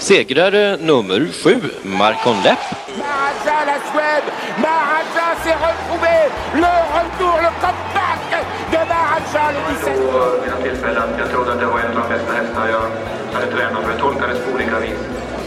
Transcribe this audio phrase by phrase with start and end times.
[0.00, 2.58] Segrare nummer sju, Marcon Lepp.
[2.98, 4.28] Maharaja, la Suède,
[4.62, 6.16] Maharaja s'est retrouvé,
[6.54, 8.30] le retour, le comeback
[8.72, 9.92] de Maharaja le 17
[10.42, 11.08] vid några tillfällen.
[11.18, 12.84] Jag trodde att det var en av de bästa hästar jag
[13.34, 13.90] hade tränat för.
[13.90, 14.98] Jag tolkade det på olika vis.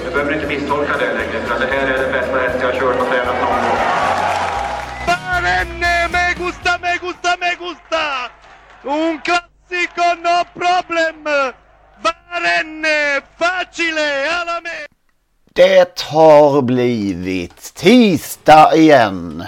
[0.06, 2.80] Du behöver inte misstolka det längre, för det här är den bästa häst jag har
[2.80, 3.78] kört och tränat någon gång.
[5.08, 8.04] Barenne, me gusta, me gusta, me gusta!
[8.84, 11.24] Un classico, no problem!
[11.24, 11.54] Barenne,
[12.04, 12.21] facile, alla me!
[15.54, 19.44] Det har blivit tisdag igen.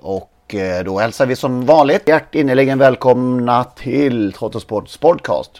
[0.00, 5.50] Och eh, då hälsar vi som vanligt hjärtinnerligen välkomna till Trottosports podcast.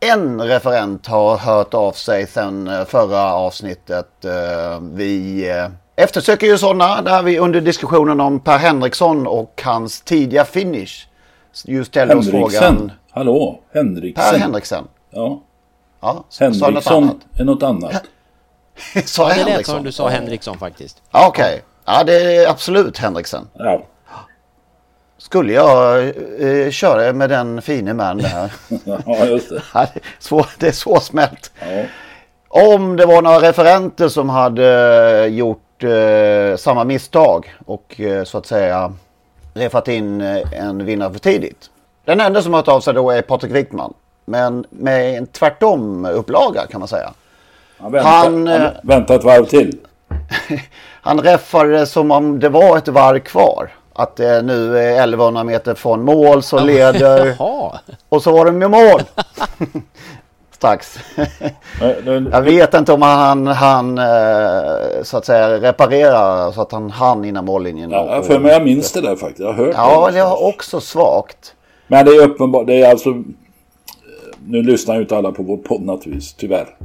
[0.00, 4.24] En referent har hört av sig sedan eh, förra avsnittet.
[4.24, 5.46] Eh, Vi
[5.96, 11.06] eftersöker ju sådana där vi under diskussionen om Per Henriksson och hans tidiga finish
[11.64, 12.92] just ställde oss frågan.
[13.10, 14.24] Hallå, Henriksen.
[14.32, 14.84] Per Henriksen.
[15.10, 15.42] Ja.
[16.06, 17.16] Ja, jag något Henriksson annat?
[17.38, 18.02] är något annat.
[19.04, 19.74] Sa Ja, det lät Henriksson?
[19.74, 21.02] som du sa Henriksson faktiskt.
[21.10, 23.48] Ja, Okej, ja det är absolut Henriksen.
[23.54, 23.82] Ja.
[25.18, 25.98] Skulle jag
[26.40, 28.52] eh, köra med den fine man där?
[29.06, 29.62] ja, just det.
[29.74, 31.50] Ja, det, är svår, det är svårsmält.
[31.60, 31.84] Ja.
[32.48, 34.66] Om det var några referenter som hade
[35.24, 38.92] eh, gjort eh, samma misstag och eh, så att säga
[39.54, 41.70] refat in eh, en vinnare för tidigt.
[42.04, 43.94] Den enda som har hört av sig då är Patrik Wickman.
[44.28, 47.12] Men med en tvärtom upplaga kan man säga.
[47.78, 49.78] Han väntar, Han, han, eh, väntar ett varv till.
[51.02, 53.70] Han räffade det som om det var ett varv kvar.
[53.92, 57.36] Att det nu är 1100 meter från mål så leder...
[58.08, 59.02] Och så var de i mål.
[60.50, 60.98] Strax.
[62.32, 64.04] Jag vet inte om han, han eh,
[65.02, 67.90] så att säga reparerar så att han hann innan mållinjen.
[67.90, 69.40] Ja, för mig jag minns det där faktiskt.
[69.40, 70.12] Jag har hört Ja, det.
[70.12, 71.54] det har också svagt.
[71.86, 72.66] Men det är uppenbart.
[72.66, 73.10] Det är alltså...
[74.46, 76.76] Nu lyssnar ju inte alla på vår podd naturligtvis, tyvärr.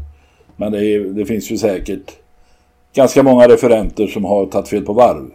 [0.56, 2.12] Men det, är, det finns ju säkert
[2.94, 5.26] ganska många referenter som har tagit fel på varv.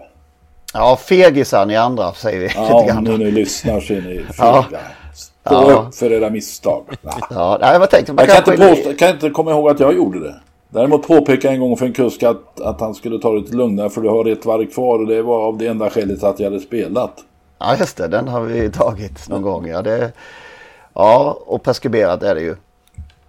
[0.75, 2.49] Ja, fegisar ni andra säger vi.
[2.55, 4.63] Ja, lite om ni nu lyssnar så är ni Ja.
[4.71, 4.81] fega.
[5.15, 5.31] Stå
[5.71, 5.87] Ja.
[5.89, 6.85] upp för era misstag.
[7.31, 9.95] Ja, nej, jag tänkte man Jag kan inte, påstå, kan inte komma ihåg att jag
[9.97, 10.35] gjorde det.
[10.69, 13.57] Däremot påpekade jag en gång för en kusk att, att han skulle ta det lite
[13.57, 16.41] lugnare för du har ett varv kvar och det var av det enda skälet att
[16.41, 17.13] jag hade spelat.
[17.59, 18.09] Ja, just det.
[18.09, 19.67] Den har vi tagit någon gång.
[19.67, 20.13] Ja, det,
[20.97, 22.57] ja och preskriberat är det ju.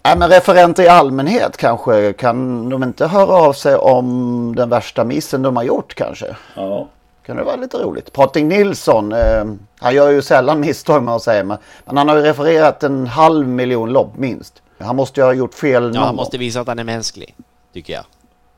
[0.04, 2.14] Nej, men referenter i allmänhet kanske.
[2.14, 6.36] Kan de inte höra av sig om den värsta missen de har gjort kanske?
[6.56, 6.88] Ja.
[7.26, 8.14] Kan det vara lite roligt.
[8.14, 9.46] Patrik Nilsson, eh,
[9.80, 11.44] han gör ju sällan misstag med att säga.
[11.44, 14.62] Men, men han har ju refererat en halv miljon lopp minst.
[14.80, 17.36] Han måste ju ha gjort fel Ja, han måste visa att han är mänsklig,
[17.74, 18.04] tycker jag.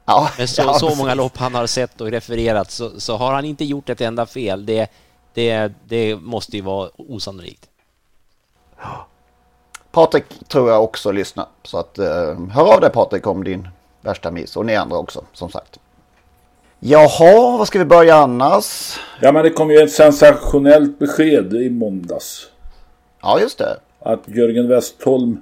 [0.06, 3.34] Ja, Men så, ja, så många lopp han har sett och refererat så, så har
[3.34, 4.66] han inte gjort ett enda fel.
[4.66, 4.92] Det,
[5.34, 7.66] det, det måste ju vara osannolikt.
[9.92, 11.46] Patrik tror jag också lyssnar.
[11.64, 13.68] Så att, eh, hör av dig Patrik om din
[14.02, 14.58] värsta miss.
[14.58, 15.80] Och ni andra också, som sagt.
[16.80, 19.00] Jaha, vad ska vi börja annars?
[19.22, 22.48] Ja men det kom ju ett sensationellt besked i måndags.
[23.22, 23.78] Ja, just det.
[24.00, 25.38] Att Jörgen Westholm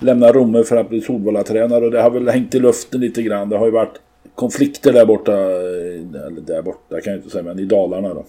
[0.00, 3.48] lämnar Romme för att bli Solvalla-tränare och det har väl hängt i luften lite grann.
[3.48, 4.00] Det har ju varit
[4.34, 8.24] konflikter där borta, eh, eller där borta kan jag inte säga, men i Dalarna då.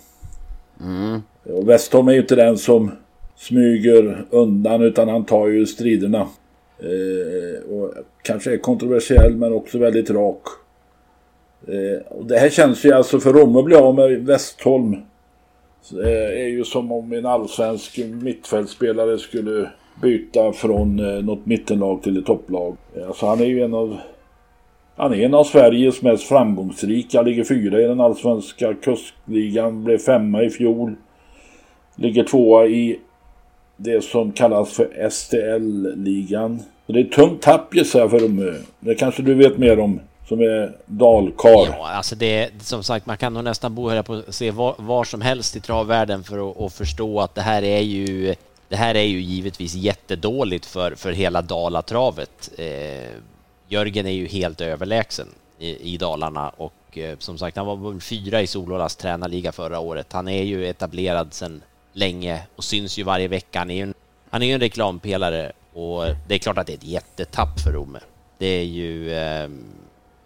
[0.81, 1.21] Mm.
[1.43, 2.91] Och Westholm är ju inte den som
[3.35, 6.27] smyger undan utan han tar ju striderna.
[6.79, 10.41] Eh, och kanske är kontroversiell men också väldigt rak.
[11.67, 14.93] Eh, och det här känns ju alltså för Romme att bli av med Westholm.
[15.93, 19.69] Eh, är ju som om en allsvensk mittfältspelare skulle
[20.01, 22.77] byta från eh, något mittenlag till ett topplag.
[22.95, 23.97] Eh, Alltså han är ju en av
[24.97, 27.21] han är en av Sveriges mest framgångsrika.
[27.21, 29.83] Ligger fyra i den allsvenska kustligan.
[29.83, 30.95] Blev femma i fjol.
[31.95, 32.99] Ligger tvåa i
[33.77, 36.63] det som kallas för STL-ligan.
[36.85, 38.47] Det är ett tungt tapp gissar jag för dem.
[38.47, 41.49] Eh, det kanske du vet mer om som är dalkar.
[41.49, 45.03] Ja, alltså det som sagt, man kan nog nästan bo här på se var, var
[45.03, 48.35] som helst i travvärlden för att, att förstå att det här är ju
[48.69, 52.51] det här är ju givetvis jättedåligt för, för hela Dalatravet.
[52.57, 53.09] Eh,
[53.67, 55.27] Jörgen är ju helt överlägsen
[55.59, 60.13] i, i Dalarna och eh, som sagt, han var fyra i Solålas tränarliga förra året.
[60.13, 61.61] Han är ju etablerad sedan
[61.95, 63.59] länge och syns ju varje vecka.
[63.59, 63.93] Han är ju en,
[64.29, 67.99] han är en reklampelare och det är klart att det är ett jättetapp för Romme.
[68.37, 69.49] Det är ju eh,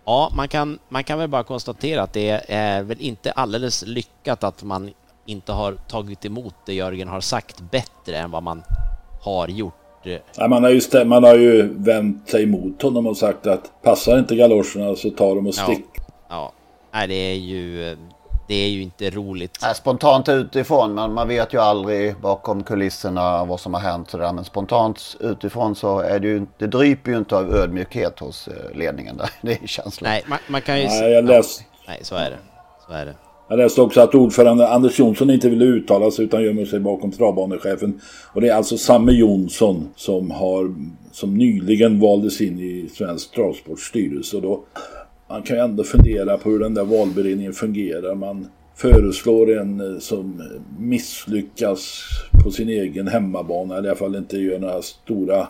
[0.09, 4.43] Ja, man kan, man kan väl bara konstatera att det är väl inte alldeles lyckat
[4.43, 4.91] att man
[5.25, 8.63] inte har tagit emot det Jörgen har sagt bättre än vad man
[9.21, 9.73] har gjort.
[10.35, 14.19] Ja, man, har ju man har ju vänt sig emot honom och sagt att passar
[14.19, 15.85] inte galoscherna så tar de och stick.
[15.95, 16.51] Ja, ja.
[16.91, 17.97] Nej, det är ju
[18.49, 19.57] det är ju inte roligt.
[19.75, 24.09] Spontant utifrån, men man vet ju aldrig bakom kulisserna vad som har hänt.
[24.09, 24.33] Sådär.
[24.33, 28.77] Men spontant utifrån så är det ju det dryper ju inte av ödmjukhet hos eh,
[28.77, 29.29] ledningen där.
[29.41, 30.11] Det är känslan.
[30.11, 30.87] Nej, man, man kan ju...
[30.87, 31.63] Nej, jag läst...
[31.87, 32.37] Nej, så är det.
[32.87, 33.13] Så är det.
[33.49, 37.11] Jag läste också att ordförande Anders Jonsson inte ville uttala sig utan gömmer sig bakom
[37.11, 38.01] travbanechefen.
[38.33, 40.75] Och det är alltså Samme Jonsson som, har,
[41.11, 44.35] som nyligen valdes in i Svensk Travsports styrelse.
[44.35, 44.63] Och då,
[45.29, 48.15] man kan ju ändå fundera på hur den där valberedningen fungerar.
[48.15, 50.43] Man föreslår en eh, som
[50.79, 52.03] misslyckas
[52.43, 53.77] på sin egen hemmabana.
[53.77, 55.47] Eller i alla fall inte gör några stora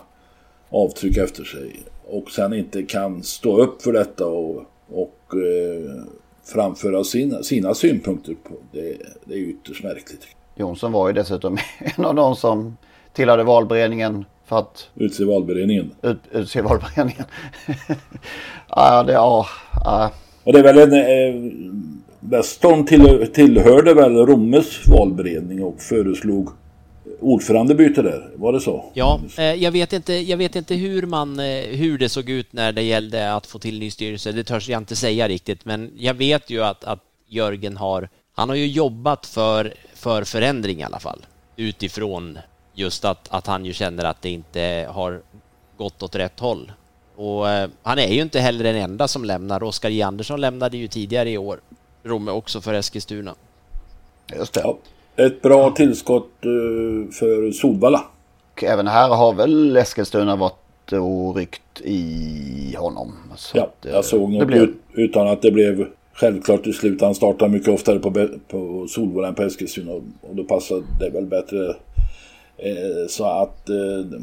[0.69, 1.83] avtryck efter sig.
[2.07, 6.03] Och sen inte kan stå upp för detta och, och eh,
[6.43, 8.53] framföra sina, sina synpunkter på.
[8.71, 10.27] Det, det är ytterst märkligt.
[10.55, 11.57] Jonsson var ju dessutom
[11.97, 12.77] en av de som
[13.13, 14.89] tillhörde valberedningen för att...
[14.95, 15.91] Utse valberedningen.
[16.01, 17.23] Ut, utse valberedningen.
[18.69, 19.45] ja, det, ja,
[19.83, 20.11] ja.
[20.43, 20.93] Och det är väl en...
[20.93, 21.51] Eh,
[22.19, 26.49] Weston till, tillhörde väl Rommes valberedning och föreslog
[27.19, 28.91] ordförandebyte där, var det så?
[28.93, 32.53] Ja, eh, jag vet inte, jag vet inte hur, man, eh, hur det såg ut
[32.53, 34.31] när det gällde att få till ny styrelse.
[34.31, 38.49] Det törs jag inte säga riktigt, men jag vet ju att, att Jörgen har, han
[38.49, 41.25] har ju jobbat för, för förändring i alla fall,
[41.55, 42.39] utifrån
[42.73, 45.21] just att, att han ju känner att det inte har
[45.77, 46.71] gått åt rätt håll.
[47.19, 49.63] Och eh, han är ju inte heller den enda som lämnar.
[49.63, 50.01] Oskar J.
[50.01, 51.59] Andersson lämnade ju tidigare i år.
[52.03, 53.35] Romme också för Eskilstuna.
[54.35, 54.61] Just det.
[54.63, 54.77] Ja.
[55.15, 58.05] Ett bra tillskott uh, för Solvalla.
[58.51, 63.13] Och även här har väl Eskilstuna varit och ryckt i honom.
[63.35, 64.73] Så ja, att, jag såg något blev...
[64.93, 67.01] utan att det blev självklart till slut.
[67.01, 71.25] Han startar mycket oftare på, på Solvalla än på Eskilstuna och då passar det väl
[71.25, 71.75] bättre.
[72.57, 74.19] Eh, så att eh,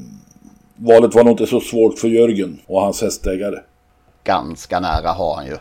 [0.76, 3.58] valet var nog inte så svårt för Jörgen och hans hästägare.
[4.24, 5.56] Ganska nära har han ju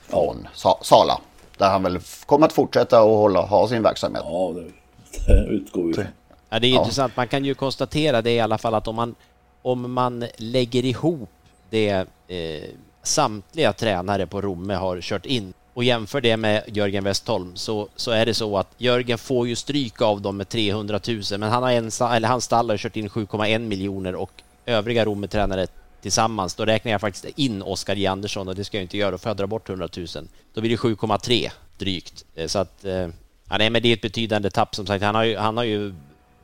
[0.00, 0.78] från ja.
[0.82, 1.20] Sala.
[1.58, 4.22] Där han väl kommer att fortsätta och hålla, ha sin verksamhet.
[4.26, 4.64] Ja, det,
[5.26, 6.04] det utgår ju.
[6.50, 6.80] Ja, det är ja.
[6.80, 7.16] intressant.
[7.16, 9.14] Man kan ju konstatera det i alla fall att om man,
[9.62, 11.30] om man lägger ihop
[11.70, 12.68] det eh,
[13.02, 18.10] samtliga tränare på Romme har kört in och jämför det med Jörgen Westholm så, så
[18.10, 21.62] är det så att Jörgen får ju stryk av dem med 300 000 men han
[21.62, 25.66] har ensam, eller hans stall har kört in 7,1 miljoner och övriga Romme-tränare
[26.02, 28.06] tillsammans, då räknar jag faktiskt in Oskar J.
[28.06, 30.06] Andersson och det ska jag inte göra, då får jag dra bort 100 000.
[30.54, 32.24] Då blir det 7,3 drygt.
[32.34, 33.08] Eh, så att, eh,
[33.48, 35.04] ja, nej, men det är ett betydande tapp som sagt.
[35.04, 35.94] Han har ju, han har ju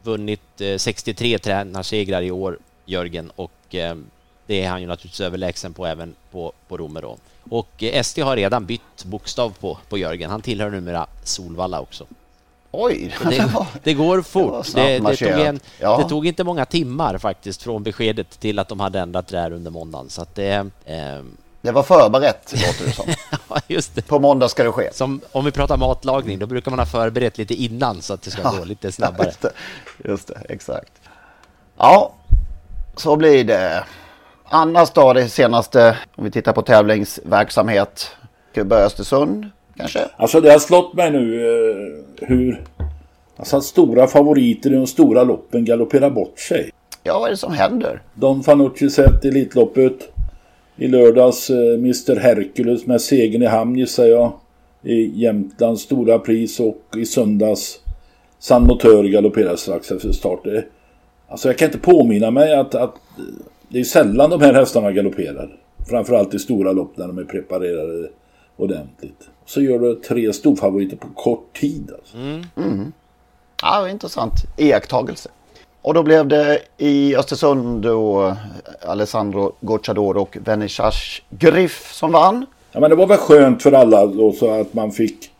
[0.02, 3.52] vunnit eh, 63 tränarsegrar i år, Jörgen, och
[4.46, 7.16] det är han ju naturligtvis överlägsen på även på, på Romme då.
[7.50, 10.30] Och SD har redan bytt bokstav på, på Jörgen.
[10.30, 12.06] Han tillhör numera Solvalla också.
[12.76, 13.14] Oj!
[13.22, 13.48] Det,
[13.82, 14.66] det, går fort.
[14.74, 15.96] Det, det, tog en, ja.
[15.96, 19.52] det, tog inte många timmar faktiskt från beskedet till att de hade ändrat det här
[19.52, 20.10] under måndagen.
[20.10, 21.22] Så att det, eh...
[21.60, 23.06] det var förberett, låter det som.
[23.48, 24.02] ja, just det.
[24.02, 24.93] På måndag ska det ske.
[24.93, 28.31] Som, om vi pratar matlagning, då brukar man ha förberett lite innan så att det
[28.31, 29.26] ska ja, gå lite snabbare.
[29.26, 29.52] Just det,
[30.04, 30.93] just det, exakt.
[31.76, 32.12] Ja,
[32.96, 33.84] så blir det.
[34.44, 38.10] Annars då, det senaste, om vi tittar på tävlingsverksamhet.
[38.54, 40.00] Kuba Östersund kanske?
[40.16, 42.64] Alltså det har slått mig nu eh, hur
[43.36, 46.70] alltså, stora favoriter i de stora loppen galopperar bort sig.
[47.02, 48.02] Ja, vad är det som händer?
[48.14, 50.10] Don Fanucci sett Elitloppet.
[50.76, 54.32] I lördags eh, Mr Hercules med segern i hamn gissar jag.
[54.82, 57.81] I Jämtlands stora pris och i söndags
[58.38, 60.40] San Motör galopperar strax efter start.
[61.28, 62.94] Alltså jag kan inte påminna mig att, att
[63.69, 65.56] det är sällan de här hästarna galopperar.
[65.88, 68.08] Framförallt i stora lopp när de är preparerade
[68.56, 69.29] ordentligt.
[69.46, 71.91] Så gör du tre storfavoriter på kort tid.
[71.94, 72.17] Alltså.
[72.17, 72.46] Mm.
[72.56, 72.93] Mm.
[73.63, 75.31] Ja, intressant iakttagelse.
[75.82, 78.37] Och då blev det i Östersund då
[78.82, 82.46] Alessandro Gocciador och Vernissage Griff som vann.
[82.73, 85.31] Ja, men det var väl skönt för alla då så att man fick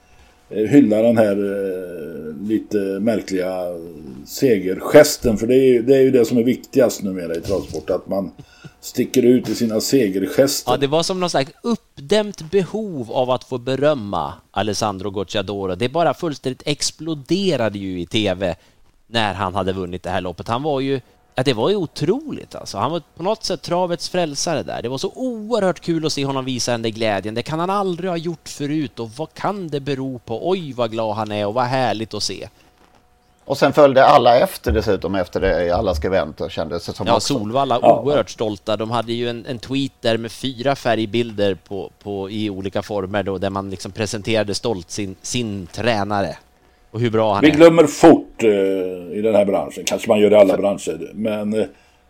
[0.51, 3.55] eh, hylla den här eh, lite märkliga
[4.27, 5.37] segergesten.
[5.37, 7.91] För det är, det är ju det som är viktigast numera i travsport.
[7.91, 8.31] Att man
[8.85, 10.73] sticker ut i sina segergester.
[10.73, 15.75] Ja, det var som någon slags uppdämt behov av att få berömma Alessandro Gocciadoro.
[15.75, 18.57] Det bara fullständigt exploderade ju i tv
[19.07, 20.49] när han hade vunnit det här loppet.
[20.49, 21.01] Han var ju
[21.37, 22.79] Ja, det var ju otroligt alltså.
[22.79, 24.83] Han var på något sätt travets frälsare där.
[24.83, 27.35] Det var så oerhört kul att se honom visa den där glädjen.
[27.35, 30.49] Det kan han aldrig ha gjort förut och vad kan det bero på?
[30.51, 32.49] Oj, vad glad han är och vad härligt att se.
[33.47, 37.15] Och sen följde alla efter dessutom efter det i alla skribenter kändes det som Ja,
[37.17, 37.35] också.
[37.35, 38.01] Solvalla Ja.
[38.05, 38.77] oerhört stolta.
[38.77, 43.23] De hade ju en, en tweet där med fyra färgbilder på, på, i olika former
[43.23, 46.37] då, där man liksom presenterade stolt sin, sin tränare
[46.91, 47.55] och hur bra han Vi är.
[47.55, 49.85] glömmer fort eh, i den här branschen.
[49.87, 51.11] Kanske man gör i alla branscher.
[51.15, 51.67] Men eh,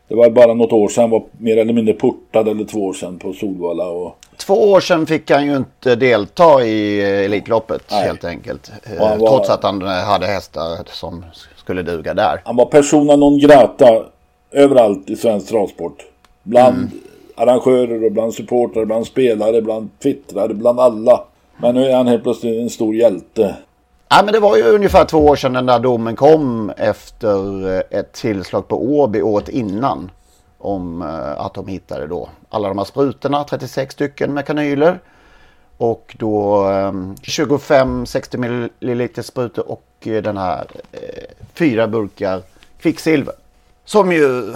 [0.09, 1.11] det var bara något år sedan.
[1.11, 3.89] var mer eller mindre portad eller två år sedan på Solvalla.
[3.89, 8.07] Och, Två år sedan fick han ju inte delta i Elitloppet Nej.
[8.07, 8.73] helt enkelt.
[9.01, 11.25] Var- Trots att han hade hästar som
[11.57, 12.41] skulle duga där.
[12.45, 14.05] han var persona non grata
[14.51, 15.97] överallt i svensk travsport.
[16.43, 16.91] Bland Mm.
[17.35, 21.25] arrangörer och bland supportrar, bland spelare, bland twittrare, bland alla.
[21.57, 23.55] Men nu är han helt plötsligt en stor hjälte.
[24.09, 27.99] Ja, men det var ju ungefär två år sedan den där domen kom efter eh,
[27.99, 30.11] ett tillslag på Åby året innan.
[30.59, 35.01] Om eh, att de hittade då alla de här sprutorna, 36 stycken med kanyler.
[35.77, 38.37] Och då eh, 25-60
[38.81, 41.01] milliliter sprutor och eh, den här eh,
[41.55, 42.43] fyra burkar
[42.81, 43.35] kvicksilver.
[43.85, 44.55] Som ju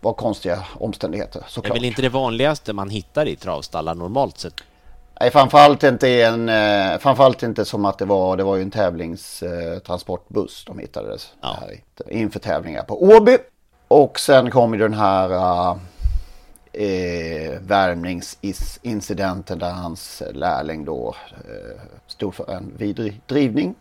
[0.00, 1.76] var konstiga omständigheter Det är såklart.
[1.76, 4.54] väl inte det vanligaste man hittar i travstallar normalt sett.
[5.20, 8.70] Nej, framförallt inte en, eh, framförallt inte som att det var, det var ju en
[8.70, 11.80] tävlingstransportbuss de hittades här i,
[12.18, 13.38] inför tävlingar på Åby.
[13.88, 15.76] Och sen kom ju den här uh,
[16.72, 23.74] eh, värmningsincidenten där hans lärling då eh, stod för en vidrig drivning.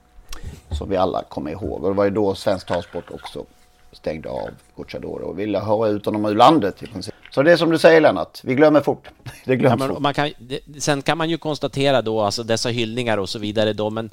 [0.72, 1.84] Som vi alla kommer ihåg.
[1.84, 3.46] Och det var ju då Svensk Travsport också
[3.98, 6.84] stängde av Gocciadoro och ville höra ut honom ur landet.
[7.32, 9.10] Så det är som du säger Lennart, vi glömmer fort.
[9.46, 10.16] Det Ja, glöms men fort.
[10.16, 13.90] kan, det, sen kan man ju konstatera då, alltså dessa hyllningar och så vidare då,
[13.90, 14.10] men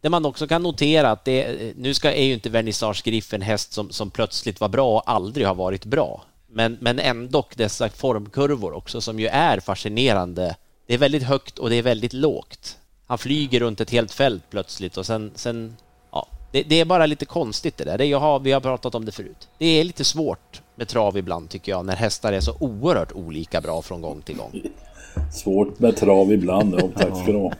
[0.00, 3.42] det man också kan notera att det, nu ska, är ju inte Vernissage Griff en
[3.42, 6.24] häst som, som plötsligt var bra och aldrig har varit bra.
[6.48, 10.56] Men, men ändå dessa formkurvor också som ju är fascinerande.
[10.86, 12.76] Det är väldigt högt och det är väldigt lågt.
[13.06, 15.85] Han flyger runt ett helt fält plötsligt och sen, sen ja,
[16.56, 17.98] det, det är bara lite konstigt det där.
[17.98, 19.48] Det, jag har, vi har pratat om det förut.
[19.58, 23.60] Det är lite svårt med trav ibland tycker jag, när hästar är så oerhört olika
[23.60, 24.62] bra från gång till gång.
[25.32, 26.74] Svårt med trav ibland.
[26.78, 27.52] Ja, tack ska du ha.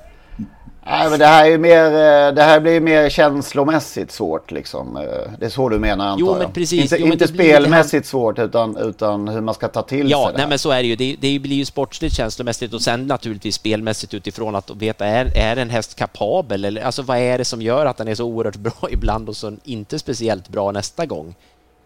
[0.89, 4.97] Nej, men det här är mer, eh, det här blir mer känslomässigt svårt liksom.
[4.97, 5.03] Eh,
[5.39, 6.39] Det är så du menar antar Jo, jag.
[6.39, 6.81] men precis.
[6.83, 10.41] Inte, Jo, inte spelmässigt svårt utan, utan hur man ska ta till Ja, sig det
[10.43, 10.49] här.
[10.49, 10.97] men så är det ju.
[10.97, 15.57] Det, det blir ju sportsligt känslomässigt och sen naturligtvis spelmässigt utifrån att veta är, är
[15.57, 18.57] en häst kapabel eller alltså vad är det som gör att den är så oerhört
[18.67, 21.35] bra ibland och så inte speciellt bra nästa gång?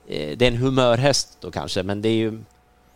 [0.09, 2.39] Eh, Det är en humörhäst då kanske, men det är ju...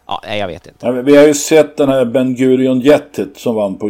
[0.07, 0.87] Ja, nej, jag vet inte.
[0.87, 3.87] Ja, vi har ju sett den här Ben Gurion Jettet som vann, på,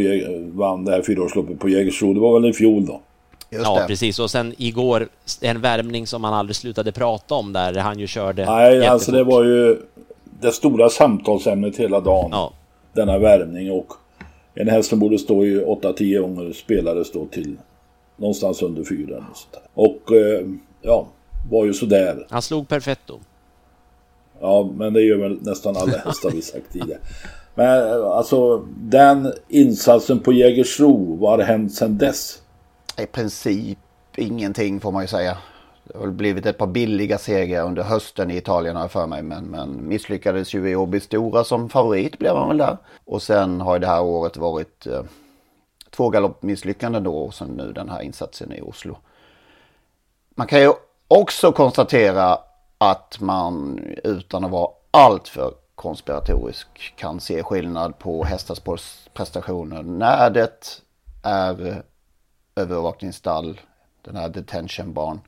[0.52, 2.14] vann det här fyraårsloppet på Jägersro.
[2.14, 3.00] Det var väl i fjol då?
[3.50, 4.18] ja, precis.
[4.18, 5.08] Och sen igår
[5.40, 9.28] en värmning som man aldrig slutade prata om där han ju körde Nej, alltså jättefort.
[9.28, 9.76] det var ju
[10.40, 12.50] det stora samtalsämnet hela dagen.
[12.92, 13.92] Denna värvning och
[14.54, 17.56] en häst som borde stå i 8-10 gånger spelare stå till
[18.16, 19.62] någonstans under 4 eller sånt där.
[19.74, 20.46] Och eh,
[20.82, 21.06] ja,
[21.50, 22.26] var ju sådär.
[22.30, 23.20] Han slog perfetto.
[24.44, 27.00] Ja, men det gör väl nästan alla hästar vi sagt tidigare.
[27.54, 32.42] Men alltså den insatsen på Jägersro, vad har hänt sedan dess?
[32.98, 33.78] I princip
[34.16, 35.36] ingenting får man ju säga.
[35.84, 39.22] Det har blivit ett par billiga segrar under hösten i Italien har jag för mig.
[39.22, 42.76] Men, men misslyckades ju i Åby Stora som favorit blev han väl där.
[43.04, 45.02] Och sen har det här året varit eh,
[45.90, 48.96] två galoppmisslyckanden då och sen nu den här insatsen i Oslo.
[50.34, 50.72] Man kan ju
[51.08, 52.38] också konstatera
[52.78, 58.60] att man utan att vara alltför konspiratorisk kan se skillnad på hästars
[59.12, 60.80] prestationer när det
[61.22, 61.82] är
[62.56, 63.60] övervakningsstall,
[64.02, 65.20] den här detention barn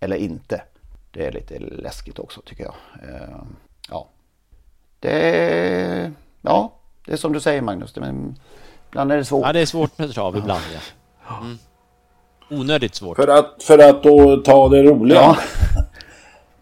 [0.00, 0.62] eller inte.
[1.10, 2.74] Det är lite läskigt också tycker jag.
[3.10, 3.38] Eh,
[3.88, 4.08] Ja,
[5.00, 6.72] det är, ja,
[7.06, 7.92] det är som du säger Magnus.
[7.92, 8.38] Det, men,
[8.88, 9.46] ibland är det svårt.
[9.46, 10.62] Ja, det är svårt med trav ibland.
[11.28, 11.38] Ja.
[11.40, 11.58] Mm.
[12.50, 13.16] Onödigt svårt.
[13.16, 15.38] För att, för att då ta det roliga.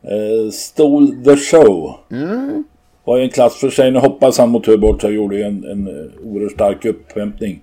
[0.04, 1.94] eh, Stole the show.
[2.10, 2.64] Mm.
[3.04, 3.90] Var ju en klass för sig.
[3.90, 7.60] Nu hoppas han mot bort och gjorde ju en, en eh, oerhört stark upphämtning.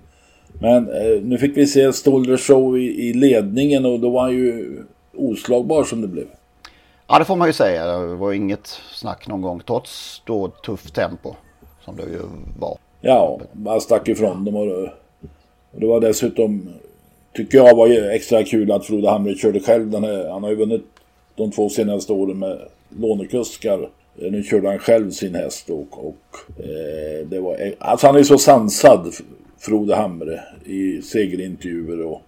[0.60, 4.22] Men eh, nu fick vi se Stole the show i, i ledningen och då var
[4.22, 4.78] han ju
[5.16, 6.26] oslagbar som det blev.
[7.06, 7.98] Ja, det får man ju säga.
[7.98, 11.34] Det var inget snack någon gång trots då tufft tempo
[11.84, 12.20] som det ju
[12.58, 12.78] var.
[13.00, 14.66] Ja, man stack ifrån dem och,
[15.72, 16.68] och det var dessutom,
[17.34, 20.30] tycker jag var ju extra kul att Frode Hamre körde själv den här.
[20.30, 20.84] Han har ju vunnit
[21.42, 22.58] de två senaste åren med
[23.00, 28.06] lånekuskar eh, Nu körde han själv sin häst och, och eh, det var, eh, alltså
[28.06, 29.14] han är så sansad,
[29.58, 32.22] Frode Hamre, i segerintervjuer och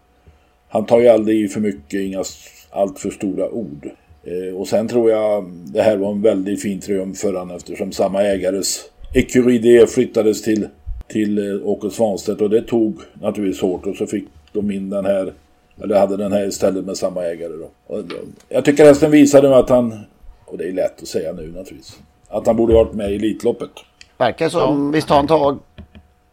[0.68, 2.25] han tar ju aldrig i för mycket, inga
[2.71, 3.90] allt för stora ord.
[4.25, 7.92] Eh, och sen tror jag det här var en väldigt fin triumf för han eftersom
[7.92, 10.68] samma ägares Ecuride flyttades till,
[11.09, 15.04] till eh, Åke Svanstedt och det tog naturligtvis hårt och så fick de in den
[15.04, 15.33] här,
[15.82, 17.94] eller hade den här istället med samma ägare då.
[17.94, 18.04] Och,
[18.48, 20.00] jag tycker hästen visade nu att han,
[20.44, 23.70] och det är lätt att säga nu naturligtvis, att han borde varit med i Elitloppet.
[24.18, 25.62] Verkar som, visst har han tagit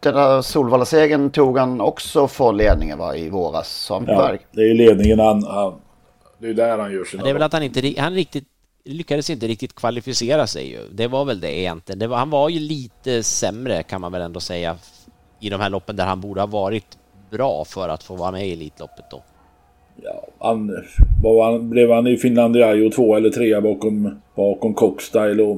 [0.00, 3.68] den där Solvalla-segern tog han också för ledningen va, i våras.
[3.68, 5.74] Så han Ja, verk- det är ju ledningen han, han
[6.38, 8.44] det är där han gör sina Det är väl att han inte han riktigt
[8.84, 10.88] lyckades inte riktigt kvalificera sig ju.
[10.92, 11.98] Det var väl det egentligen.
[11.98, 14.76] Det var, han var ju lite sämre kan man väl ändå säga
[15.40, 16.98] i de här loppen där han borde ha varit
[17.30, 19.22] bra för att få vara med i Elitloppet då.
[19.96, 20.84] Ja, han,
[21.22, 25.56] vad var han, blev han i Finlandiajo två eller trea bakom, bakom Cockstyle och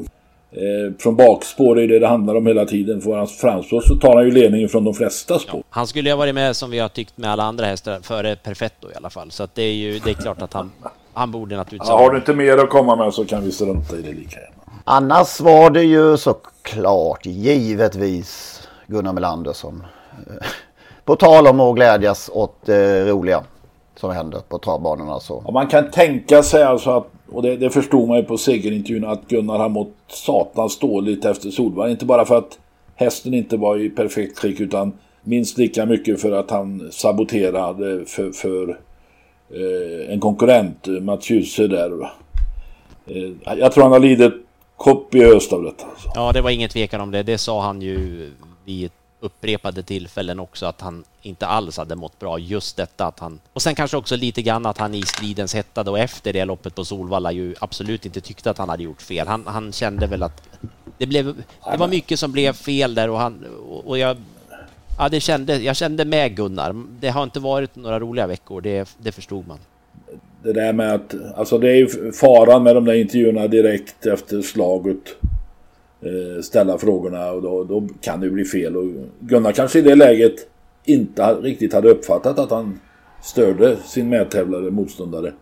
[0.53, 3.01] eh, från bakspår är det det handlar om hela tiden.
[3.01, 5.63] Får han framspår så tar han ju ledningen från de flesta spår.
[5.71, 8.37] Han skulle ju ha varit med som vi har tyckt med alla andra hästar före
[8.37, 9.31] Perfetto i alla fall.
[9.31, 10.73] Så att det är ju det är klart att han,
[11.13, 13.97] han borde naturligtvis Ja, har du inte mer att komma med så kan vi strunta
[13.97, 14.51] i det lika gärna.
[14.85, 19.85] Annars var det ju såklart givetvis Gunnar Melander som
[20.27, 20.47] eh,
[21.05, 23.45] på tal om att glädjas åt det roliga
[23.97, 25.43] som händer på travbanorna så.
[25.47, 29.05] Ja, man kan tänka sig alltså att, och det, det förstod man ju på segerintervjun,
[29.05, 31.91] att Gunnar har mått satans dåligt efter Solvalla.
[31.91, 32.59] Inte bara för att
[32.95, 38.31] hästen inte var i perfekt skick utan minst lika mycket för att han saboterade för,
[38.33, 38.71] för
[39.51, 42.03] eh, en konkurrent, Mats Djuse där.
[43.07, 44.33] Eh, jag tror han har lidit
[44.77, 45.87] kopiöst av detta.
[45.87, 46.09] Alltså.
[46.15, 47.23] Ja, det var ingen tvekan om det.
[47.23, 48.31] Det sa han ju
[48.65, 48.91] vid
[49.25, 52.39] upprepade tillfällen också att han inte alls hade mått bra.
[52.39, 53.41] Just detta att han...
[53.53, 56.75] Och sen kanske också lite grann att han i stridens hetta då efter det loppet
[56.75, 59.27] på Solvalla ju absolut inte tyckte att han hade gjort fel.
[59.27, 60.43] Han, han kände väl att
[60.99, 61.37] det blev...
[61.73, 63.45] Det var mycket som blev fel där och han...
[63.69, 64.17] Och och jag...
[64.99, 66.85] Ja, det kände, jag kände med Gunnar.
[67.01, 69.59] Det har inte varit några roliga veckor, det, det förstod man.
[70.43, 74.43] Det där med att, alltså det är ju faran med de där intervjuerna direkt efter
[74.43, 75.17] slaget.
[76.05, 78.77] Eh, ställa frågorna och då, då kan det ju bli fel.
[78.77, 78.85] Och
[79.21, 80.35] Gunnar kanske i det läget
[80.85, 82.81] inte riktigt hade uppfattat att han
[83.23, 85.33] störde sin medtävlare, motståndare.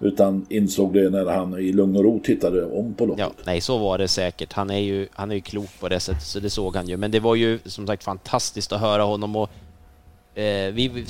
[0.00, 3.20] Utan insåg det när han i lugn och ro tittade om på loppet.
[3.20, 4.52] Ja, nej, så var det säkert.
[4.52, 6.96] Han är ju, han är ju klok på det sättet, så det såg han ju.
[6.96, 9.50] Men det var ju som sagt fantastiskt att höra honom och
[10.38, 11.04] eh, vi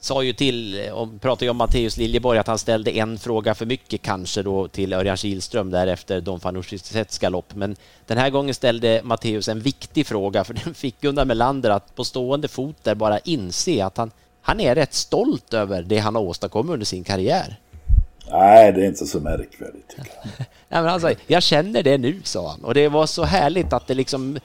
[0.00, 3.66] sa ju till, om, pratade ju om Matteus Liljeborg, att han ställde en fråga för
[3.66, 6.78] mycket kanske då till Örjan Kihlström där efter Don Fanucci
[7.20, 7.54] galopp.
[7.54, 11.94] Men den här gången ställde Matteus en viktig fråga, för den fick Gunnar Melander att
[11.94, 14.10] på stående fot där bara inse att han,
[14.42, 17.58] han är rätt stolt över det han har åstadkommit under sin karriär.
[18.30, 19.88] Nej, det är inte så märkvärdigt.
[19.88, 20.30] tycker jag.
[20.68, 22.64] Nej, men han sa, jag känner det nu, sa han.
[22.64, 24.38] Och det var så härligt att det liksom...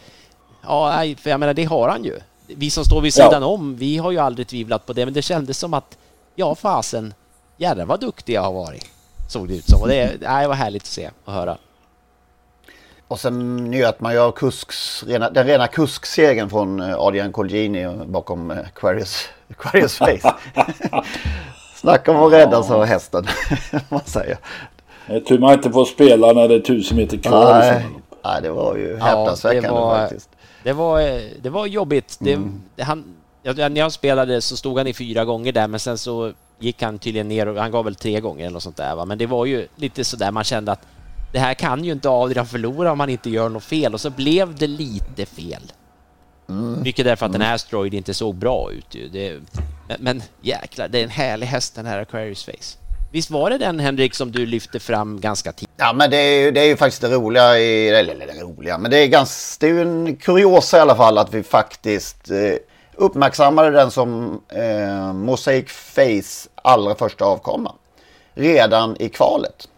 [0.61, 2.19] Ja, för jag menar, det har han ju.
[2.47, 3.25] Vi som står vid Ja.
[3.25, 5.97] sidan om, vi har ju aldrig tvivlat på det, men det kändes som att,
[6.35, 7.13] ja fasen,
[7.57, 8.85] jädrar vad duktig jag har varit.
[9.29, 9.81] Såg det ut som.
[9.81, 11.57] Och det, nej, det var härligt att se och höra.
[13.07, 17.87] Och sen njöt man ju av kusks, rena, den rena kusksegern från eh, Adrian Colgjini
[18.05, 20.33] bakom eh, Quarius, Quarius Face.
[21.75, 23.27] Snacka om att räddas av hästen,
[23.89, 24.37] man säger.
[25.07, 27.59] Det är tur man inte får spela när det är tusen meter kvar.
[27.59, 27.85] Nej,
[28.23, 30.29] nej, det var ju Ja, häpnadsväckande var, faktiskt.
[30.63, 31.01] Det var,
[31.41, 32.17] det var jobbigt.
[32.19, 32.61] Det, Mm.
[32.79, 33.03] han,
[33.43, 36.99] när jag spelade så stod han i fyra gånger där, men sen så gick han
[36.99, 38.95] tydligen ner och han gav väl tre gånger eller något sånt där.
[38.95, 39.05] Va?
[39.05, 40.87] Men det var ju lite sådär man kände att
[41.33, 44.09] det här kan ju inte Adrian förlora om han inte gör något fel och så
[44.09, 45.71] blev det lite fel.
[46.83, 49.09] Mycket därför att den här Asteroid inte såg bra ut ju.
[49.09, 49.39] Det,
[49.87, 52.77] men, men jäklar, det är en härlig häst den här Aquarius Face.
[53.13, 55.73] Visst var det den Henrik som du lyfte fram ganska tidigt?
[55.77, 58.41] Ja men det är, ju, det är ju faktiskt det roliga, i, eller eller det
[58.41, 61.43] roliga, men det är, ganska, det är ju en kuriosa i alla fall att vi
[61.43, 62.37] faktiskt eh,
[62.95, 67.75] uppmärksammade den som eh, Mosaic Face allra första avkomma.
[68.33, 69.69] Redan i kvalet.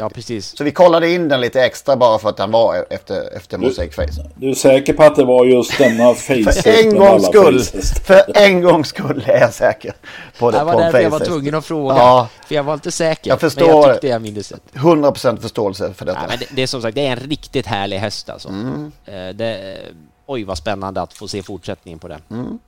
[0.00, 0.56] Ja precis.
[0.56, 3.94] Så vi kollade in den lite extra bara för att den var efter, efter Mosaic
[3.94, 4.30] Face.
[4.36, 7.60] Du är säker på att det var just denna face För en gångs skull,
[8.04, 9.92] för en gångs skull är jag säker
[10.38, 10.58] på det.
[10.58, 11.94] Det var på därför jag var tvungen att fråga.
[11.96, 13.30] Ja, För jag var inte säker.
[13.30, 13.68] jag Men förstår.
[13.68, 14.78] jag tyckte jag minns det.
[14.78, 16.18] 100% förståelse för detta.
[16.18, 18.48] Nej, men det, det är som sagt, det är en riktigt härlig häst alltså.
[18.48, 18.92] Mm.
[19.04, 19.78] Eh, Det,
[20.26, 22.20] oj vad spännande att få se fortsättningen på den.
[22.30, 22.58] Mm.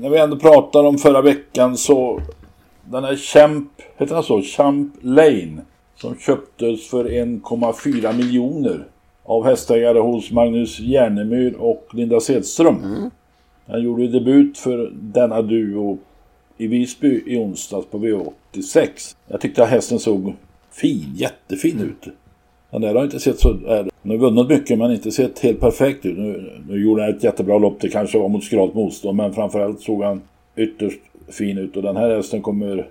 [0.00, 2.20] När vi ändå pratar om förra veckan så
[2.84, 4.42] den här Champ, heter han så?
[4.42, 5.56] Champ Lane
[6.00, 8.84] som köptes för 1,4 miljoner
[9.24, 13.10] av hästägare hos Magnus Järnemyr och Linda Sedström.
[13.66, 15.98] Han gjorde debut för denna duo
[16.58, 19.16] i Visby i onsdags på V86.
[19.28, 20.34] Jag tyckte att hästen såg
[20.70, 22.14] fin, jättefin ut.
[22.70, 23.48] Den där har inte sett så...
[24.02, 26.18] Han har vunnit mycket men inte sett helt perfekt ut.
[26.18, 27.80] Nu, nu gjorde han ett jättebra lopp.
[27.80, 30.20] Det kanske var mot skralt motstånd men framförallt såg han
[30.56, 31.76] ytterst fin ut.
[31.76, 32.88] Och den här hästen kommer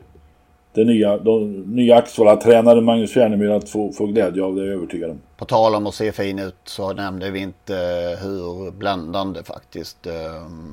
[0.74, 4.76] den nya, de nya Axvalla-tränaren Magnus Järnemyr att få, få glädje av det är jag
[4.76, 5.22] övertygad om.
[5.38, 7.74] På tal om att se fin ut så nämnde vi inte
[8.22, 10.14] hur bländande faktiskt eh,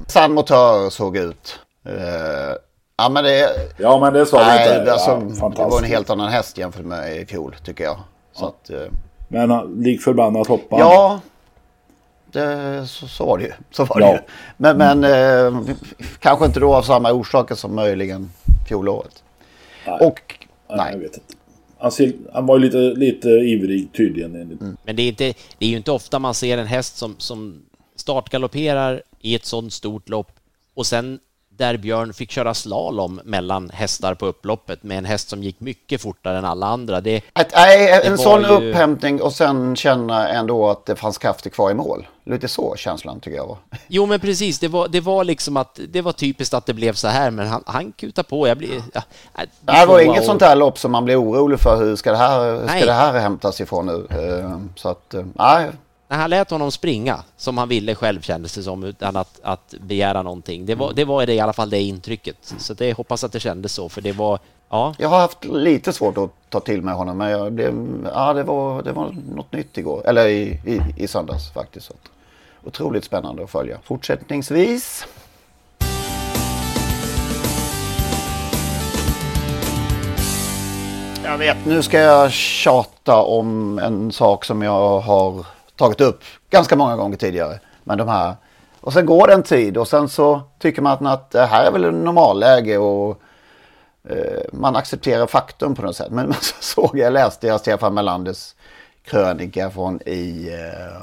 [0.06, 1.58] San Motör såg ut.
[1.84, 2.56] Eh,
[2.96, 3.48] ja men det...
[3.78, 4.92] Ja men det sa nej, vi inte.
[4.92, 7.96] Alltså, ja, det var en helt annan häst jämfört med i fjol tycker jag.
[8.32, 8.48] Så ja.
[8.48, 8.92] att, eh,
[9.28, 11.20] men lik förbannat hoppade Ja,
[12.32, 13.52] det, så, så var det ju.
[13.70, 14.06] Så var ja.
[14.06, 14.18] det ju.
[14.56, 15.60] Men, men eh,
[16.18, 18.30] kanske inte då av samma orsaker som möjligen
[18.68, 19.22] fjolåret.
[19.86, 19.98] Nej.
[20.00, 20.20] Och
[20.68, 20.76] nej.
[20.76, 20.92] nej.
[20.92, 21.34] jag vet inte.
[21.78, 24.34] Han, ser, han var ju lite, lite ivrig tydligen.
[24.34, 24.76] Mm.
[24.84, 27.62] Men det är, inte, det är ju inte ofta man ser en häst som, som
[27.96, 30.32] startgalopperar i ett sånt stort lopp
[30.74, 31.18] och sen
[31.56, 36.02] där Björn fick köra slalom mellan hästar på upploppet med en häst som gick mycket
[36.02, 37.00] fortare än alla andra.
[37.00, 38.48] Det, att, nej, en sån ju...
[38.48, 42.06] upphämtning och sen känna ändå att det fanns krafter kvar i mål.
[42.24, 43.58] Lite så känslan tycker jag var.
[43.88, 44.58] Jo, men precis.
[44.58, 47.46] Det var, det var liksom att det var typiskt att det blev så här, men
[47.46, 48.48] han, han kutade på.
[48.48, 49.02] Jag blir, ja,
[49.34, 50.24] det, det var inget och...
[50.24, 51.76] sånt här lopp som man blir orolig för.
[51.76, 54.06] Hur ska det här, ska det här hämtas ifrån nu?
[54.10, 55.70] Eh, så att, eh, nej,
[56.08, 59.74] när han lät honom springa som han ville själv kändes det som utan att, att
[59.80, 60.66] begära någonting.
[60.66, 62.54] Det var, det var det i alla fall det intrycket.
[62.58, 64.38] Så det hoppas att det kändes så för det var
[64.68, 64.94] Ja.
[64.98, 68.42] Jag har haft lite svårt att ta till mig honom men jag blev, ja, det,
[68.42, 70.02] var, det var något nytt igår.
[70.06, 71.86] Eller i, i, i söndags faktiskt.
[71.86, 71.94] Så.
[72.64, 73.78] Otroligt spännande att följa.
[73.82, 75.06] Fortsättningsvis.
[81.24, 86.76] Jag vet, nu ska jag tjata om en sak som jag har tagit upp ganska
[86.76, 87.60] många gånger tidigare.
[87.84, 88.34] Men de här.
[88.80, 91.72] Och sen går det en tid och sen så tycker man att det här är
[91.72, 93.20] väl en normalläge och
[94.08, 96.10] eh, man accepterar faktum på något sätt.
[96.10, 98.54] Men, men så såg jag, läste jag Stefan Melanders
[99.04, 101.02] krönika från i eh,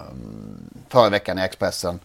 [0.89, 1.99] förra veckan i Expressen.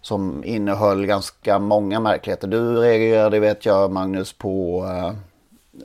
[0.00, 2.48] Som innehöll ganska många märkligheter.
[2.48, 5.12] Du reagerade vet jag Magnus på eh,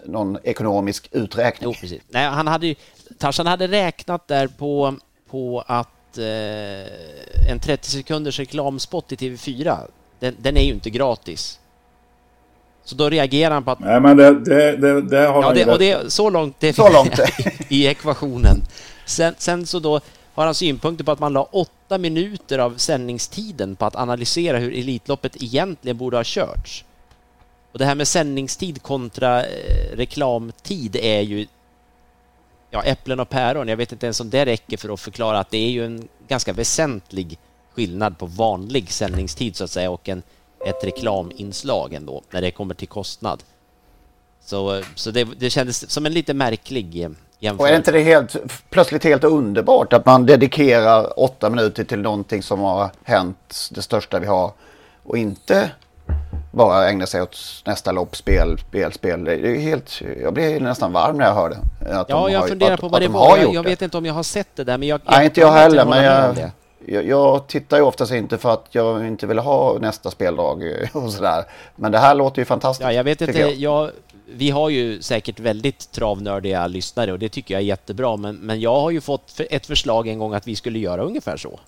[0.06, 1.70] någon ekonomisk uträkning.
[1.70, 2.02] Jo, precis.
[2.10, 2.76] Nej, han hade ju,
[3.18, 4.96] Tarzan hade räknat där på,
[5.30, 9.78] på att eh, en 30 sekunders reklamspot i TV4,
[10.20, 11.60] den, den, är ju inte gratis.
[12.84, 13.80] Så då reagerar han på att...
[13.80, 16.94] Nej, men det, det, det, det har ja, det, och det, Så långt det så
[16.94, 17.20] långt
[17.70, 18.62] i ekvationen.
[19.06, 20.00] Sen, sen så då
[20.34, 24.74] har han synpunkter på att man la åtta minuter av sändningstiden på att analysera hur
[24.74, 26.86] Elitloppet egentligen borde ha körts.
[27.72, 31.48] Och det här med sändningstid kontra eh, reklamtid är ju
[32.74, 33.68] ja, äpplen och päron.
[33.68, 36.08] Jag vet inte ens om det räcker för att förklara att det är ju en
[36.28, 37.40] ganska väsentlig
[37.76, 40.24] skillnad på vanlig sändningstid så att säga och en,
[40.66, 43.44] ett reklaminslag ändå när det kommer till kostnad.
[44.46, 46.96] Så, så det, det kändes som en lite märklig
[47.40, 47.64] jämförelse.
[47.64, 48.36] Och är inte det helt,
[48.70, 54.20] plötsligt helt underbart att man dedikerar åtta minuter till någonting som har hänt, det största
[54.20, 54.52] vi har,
[55.04, 55.72] och inte
[56.54, 59.24] bara ägna sig åt nästa lopp, spel, spel, spel.
[59.24, 61.58] Det är helt, jag blir nästan varm när jag hör det.
[62.00, 63.38] Att ja, de jag funderar på vad det var.
[63.38, 65.02] Jag, jag vet inte om jag har sett det där, men jag...
[65.06, 66.52] Nej, inte jag heller, men jag,
[66.86, 70.64] jag, jag, tittar ju oftast inte för att jag inte vill ha nästa speldag
[70.94, 71.44] och sådär.
[71.76, 72.86] Men det här låter ju fantastiskt.
[72.86, 73.40] Ja, jag vet inte.
[73.40, 73.92] Jag.
[74.26, 78.18] vi har ju säkert väldigt travnördiga lyssnare och det tycker jag är jättebra.
[78.18, 81.38] Men, men jag har ju fått ett förslag en gång att vi skulle göra ungefär
[81.38, 81.60] så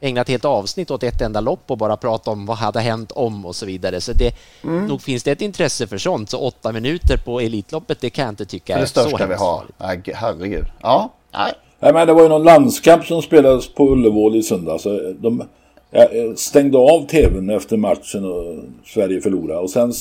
[0.00, 3.12] ägna ett helt avsnitt åt ett enda lopp och bara prata om vad hade hänt
[3.12, 4.00] om och så vidare.
[4.00, 4.34] Så det,
[4.64, 4.86] mm.
[4.86, 6.30] nog finns det ett intresse för sånt.
[6.30, 9.26] Så åtta minuter på Elitloppet, det kan jag inte tycka för är så Det största
[9.26, 9.64] vi har.
[9.78, 10.66] Nej, herregud.
[10.82, 11.52] Ja, nej.
[11.80, 14.86] Nej, men det var ju någon landskamp som spelades på Ullevål i söndags.
[15.18, 15.42] De
[15.90, 18.56] jag stängde av tvn efter matchen och
[18.86, 19.60] Sverige förlorade.
[19.60, 19.92] Och sen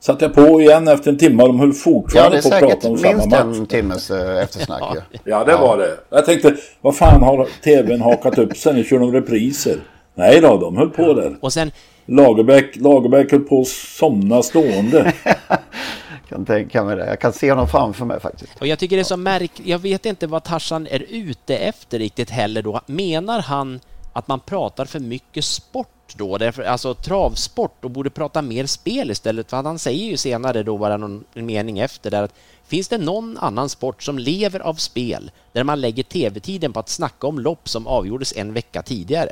[0.00, 2.88] satte jag på igen efter en timme och de höll fortfarande ja, på att prata
[2.88, 3.26] om samma match.
[3.30, 4.82] det är säkert minst en timmes eh, eftersnack.
[4.94, 5.18] ja.
[5.24, 5.96] ja, det var det.
[6.10, 8.74] Jag tänkte, vad fan har tvn hakat upp sig?
[8.74, 9.80] Nu kör de repriser.
[10.14, 11.36] Nej då, de höll på där.
[11.40, 11.70] Och sen...
[12.08, 15.12] Lagerbäck, Lagerbäck höll på att somna stående.
[16.28, 17.06] kan tänka mig det.
[17.06, 18.52] Jag kan se honom framför mig faktiskt.
[18.60, 19.68] Och jag tycker det är så märkligt.
[19.68, 22.80] Jag vet inte vad Tarzan är ute efter riktigt heller då.
[22.86, 23.80] Menar han
[24.16, 29.10] att man pratar för mycket sport då, därför, alltså travsport och borde prata mer spel
[29.10, 29.50] istället.
[29.50, 32.34] För han säger ju senare då bara någon mening efter där att
[32.66, 36.88] finns det någon annan sport som lever av spel där man lägger tv-tiden på att
[36.88, 39.30] snacka om lopp som avgjordes en vecka tidigare?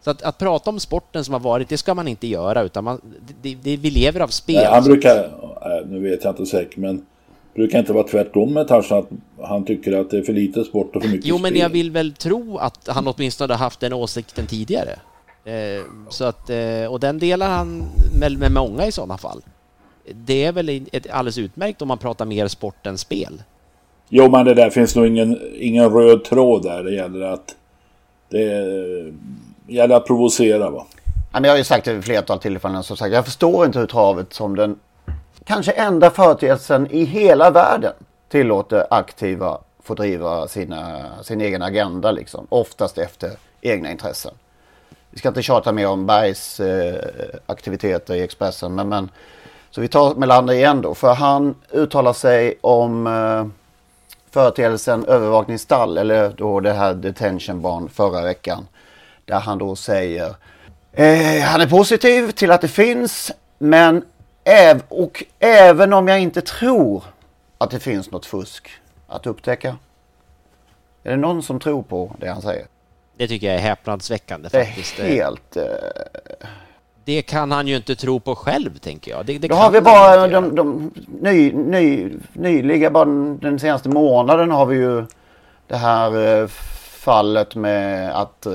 [0.00, 2.84] Så att, att prata om sporten som har varit, det ska man inte göra utan
[2.84, 3.00] man,
[3.42, 4.56] det, det, vi lever av spel.
[4.56, 5.30] Nej, han brukar,
[5.86, 7.06] nu vet jag inte säkert men
[7.54, 9.08] brukar inte vara tvärtom med Tarzan att
[9.48, 11.90] han tycker att det är för lite sport och för mycket Jo, men jag vill
[11.90, 14.98] väl tro att han åtminstone har haft den åsikten tidigare.
[15.44, 17.84] Eh, så att, eh, och den delar han
[18.20, 19.42] med, med många i sådana fall.
[20.12, 23.42] Det är väl ett alldeles utmärkt om man pratar mer sport än spel.
[24.08, 26.84] Jo men det där finns nog ingen, ingen röd tråd där.
[26.84, 27.56] Det gäller att
[28.28, 29.12] det
[29.66, 30.86] gäller att provocera va.
[31.32, 32.82] Jag har ju sagt det vid flertal tillfällen.
[32.82, 34.78] Som sagt, jag förstår inte hur travet som den
[35.48, 37.92] kanske enda företeelsen i hela världen
[38.28, 42.46] tillåter aktiva få driva sina, sin egen agenda liksom.
[42.48, 43.30] Oftast efter
[43.60, 44.34] egna intressen.
[45.10, 47.04] Vi ska inte tjata mer om Bergs eh,
[47.46, 48.74] aktiviteter i Expressen.
[48.74, 49.10] Men, men,
[49.70, 50.94] så vi tar Melander igen då.
[50.94, 53.46] För han uttalar sig om eh,
[54.30, 55.98] företeelsen övervakningsstall.
[55.98, 58.66] Eller då det här detention barn förra veckan.
[59.24, 60.34] Där han då säger
[60.92, 63.32] eh, han är positiv till att det finns.
[63.58, 64.04] Men
[64.48, 67.04] äv och även om jag inte tror
[67.58, 68.70] att det finns något fusk
[69.06, 69.76] att upptäcka.
[71.02, 72.66] Är det någon som tror på det han säger?
[73.16, 74.98] Det tycker jag är häpnadsväckande Det är faktiskt.
[74.98, 75.56] helt...
[75.56, 75.62] Eh...
[77.04, 79.26] Det kan han ju inte tro på själv, tänker jag.
[79.26, 83.04] Det, det Då har vi bara de, de ny, ny, nyliga, bara
[83.40, 85.04] den senaste månaden har vi ju
[85.66, 86.48] det här eh,
[87.08, 88.54] fallet med att eh,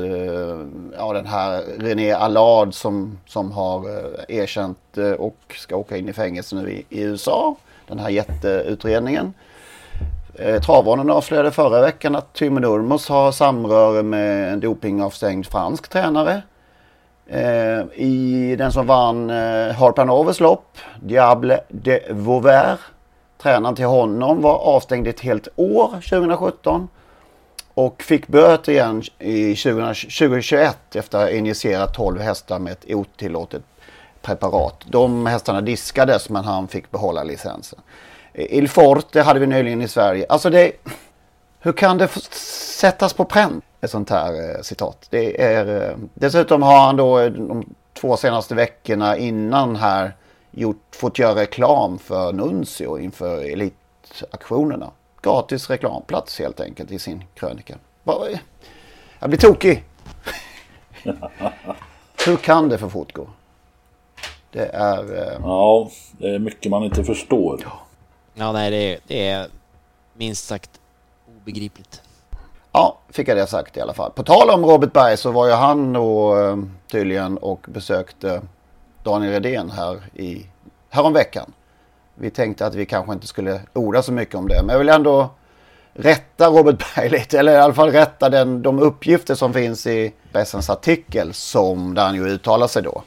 [0.97, 6.09] ja, den här René Allard som, som har eh, erkänt eh, och ska åka in
[6.09, 7.55] i fängelse nu i, i USA.
[7.87, 9.33] Den här jätteutredningen.
[10.35, 10.69] Eh,
[11.09, 16.41] avslöjade förra veckan att Timo Nurmos har samröre med en dopingavstängd fransk tränare.
[17.27, 22.79] Eh, I den som vann eh, Harpanovers lopp, Diable de Vauvert.
[23.37, 26.87] Tränaren till honom var avstängd ett helt år 2017.
[27.73, 33.63] Och fick böter igen i 2021 efter att ha injicerat 12 hästar med ett otillåtet
[34.21, 34.85] preparat.
[34.85, 37.79] De hästarna diskades men han fick behålla licensen.
[38.33, 40.25] Il Forte hade vi nyligen i Sverige.
[40.29, 40.71] Alltså det...
[41.59, 43.63] Hur kan det sättas på pränt?
[43.81, 45.07] Ett sånt här eh, citat.
[45.09, 50.11] Det är, eh, dessutom har han då eh, de två senaste veckorna innan här
[50.51, 54.91] gjort, fått göra reklam för Nuncio inför elitaktionerna.
[55.23, 57.75] Gratis reklamplats helt enkelt i sin krönika.
[59.19, 59.83] Jag blir tokig.
[62.25, 63.27] Hur kan det få fortgå?
[64.51, 65.15] Det är...
[65.15, 65.39] Eh...
[65.41, 67.67] Ja, det är mycket man inte förstår.
[68.33, 69.47] Ja, nej, det är, det är
[70.13, 70.81] minst sagt
[71.37, 72.01] obegripligt.
[72.71, 74.11] Ja, fick jag det sagt i alla fall.
[74.11, 76.57] På tal om Robert Berg så var ju han då eh,
[76.87, 78.41] tydligen och besökte
[79.03, 80.45] Daniel Redén här i
[80.89, 81.53] häromveckan.
[82.15, 84.63] Vi tänkte att vi kanske inte skulle orda så mycket om det.
[84.63, 85.29] Men jag vill ändå
[85.93, 87.39] rätta Robert Berg lite.
[87.39, 92.05] Eller i alla fall rätta den, de uppgifter som finns i pressens artikel som där
[92.05, 93.03] han ju uttalar sig då.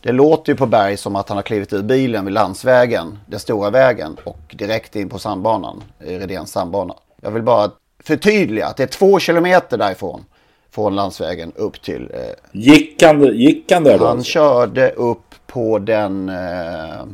[0.00, 3.40] Det låter ju på Berg som att han har klivit ur bilen vid landsvägen, den
[3.40, 6.94] stora vägen och direkt in på sandbanan, i Redéns sandbana.
[7.20, 7.70] Jag vill bara
[8.04, 10.24] förtydliga att det är två kilometer därifrån,
[10.70, 12.10] från landsvägen upp till...
[12.14, 12.20] Eh,
[12.52, 14.06] gick, han, gick han där då?
[14.06, 17.04] Han körde upp på den eh,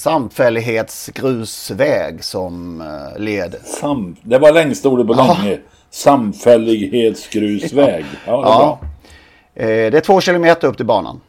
[0.00, 3.60] samfällighetsgrusväg som eh, leder.
[3.64, 5.60] Sam, det var längst ordet på länge.
[5.90, 8.04] Samfällighetsgrusväg.
[8.26, 8.78] Ja, det är bra.
[9.54, 11.20] Eh, det är två kilometer upp till banan.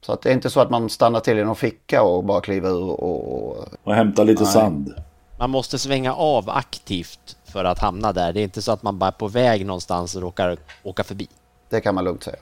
[0.00, 2.40] Så att det är inte så att man stannar till i någon ficka och bara
[2.40, 3.56] kliver ur och...
[3.82, 4.52] Och hämtar lite Nej.
[4.52, 4.94] sand.
[5.38, 8.32] Man måste svänga av aktivt för att hamna där.
[8.32, 11.28] Det är inte så att man bara är på väg någonstans och råkar åka förbi.
[11.68, 12.36] Det kan man lugnt säga.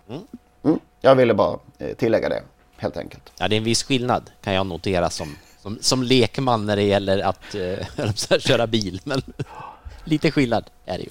[0.64, 0.78] Mm.
[1.00, 2.42] Jag ville bara eh, tillägga det,
[2.76, 3.32] helt enkelt.
[3.38, 6.82] Ja, det är en viss skillnad kan jag notera som, som, som lekman när det
[6.82, 9.00] gäller att eh, köra bil.
[9.04, 9.22] Men
[10.04, 11.10] lite skillnad är det ju.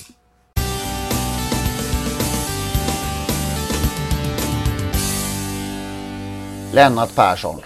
[6.74, 7.62] Lennart Persson.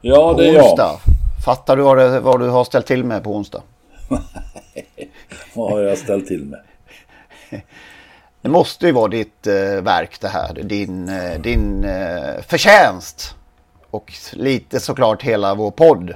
[0.00, 0.64] Ja, det är jag.
[0.64, 1.00] onsdag.
[1.44, 3.62] Fattar du vad, det, vad du har ställt till med på onsdag?
[5.54, 6.60] Vad har jag ställt till med?
[8.42, 10.54] Det måste ju vara ditt eh, verk det här.
[10.62, 13.36] Din, eh, din eh, förtjänst.
[13.94, 16.14] Och lite såklart hela vår podd.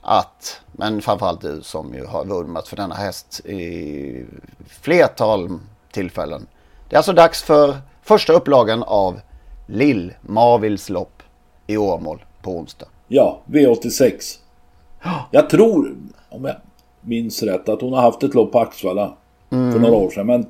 [0.00, 4.24] Att, men framförallt du som ju har vurmat för denna häst i
[4.68, 5.58] flertal
[5.92, 6.46] tillfällen.
[6.88, 9.20] Det är alltså dags för första upplagan av
[9.66, 11.22] Lill Marvils lopp
[11.66, 12.86] i Åmål på onsdag.
[13.08, 14.38] Ja, V86.
[15.30, 15.96] Jag tror,
[16.30, 16.56] om jag
[17.00, 19.16] minns rätt, att hon har haft ett lopp på Axvalla
[19.50, 19.72] Mm.
[19.72, 20.26] för några år sedan.
[20.26, 20.46] Men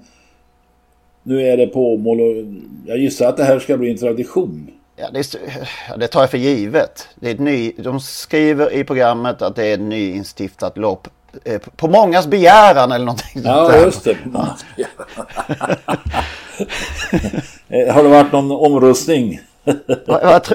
[1.23, 2.45] nu är det på Åmål och
[2.87, 4.71] jag gissar att det här ska bli en tradition.
[4.97, 7.09] Ja, det, är- ja, det tar jag för givet.
[7.15, 11.09] Det är ett ny, de skriver i programmet att det är ett nyinstiftat lopp.
[11.45, 13.85] eh, På mångas begäran eller någonting Ja, sånt där.
[13.85, 14.17] just det.
[17.69, 19.41] Eh, har det varit någon omröstning?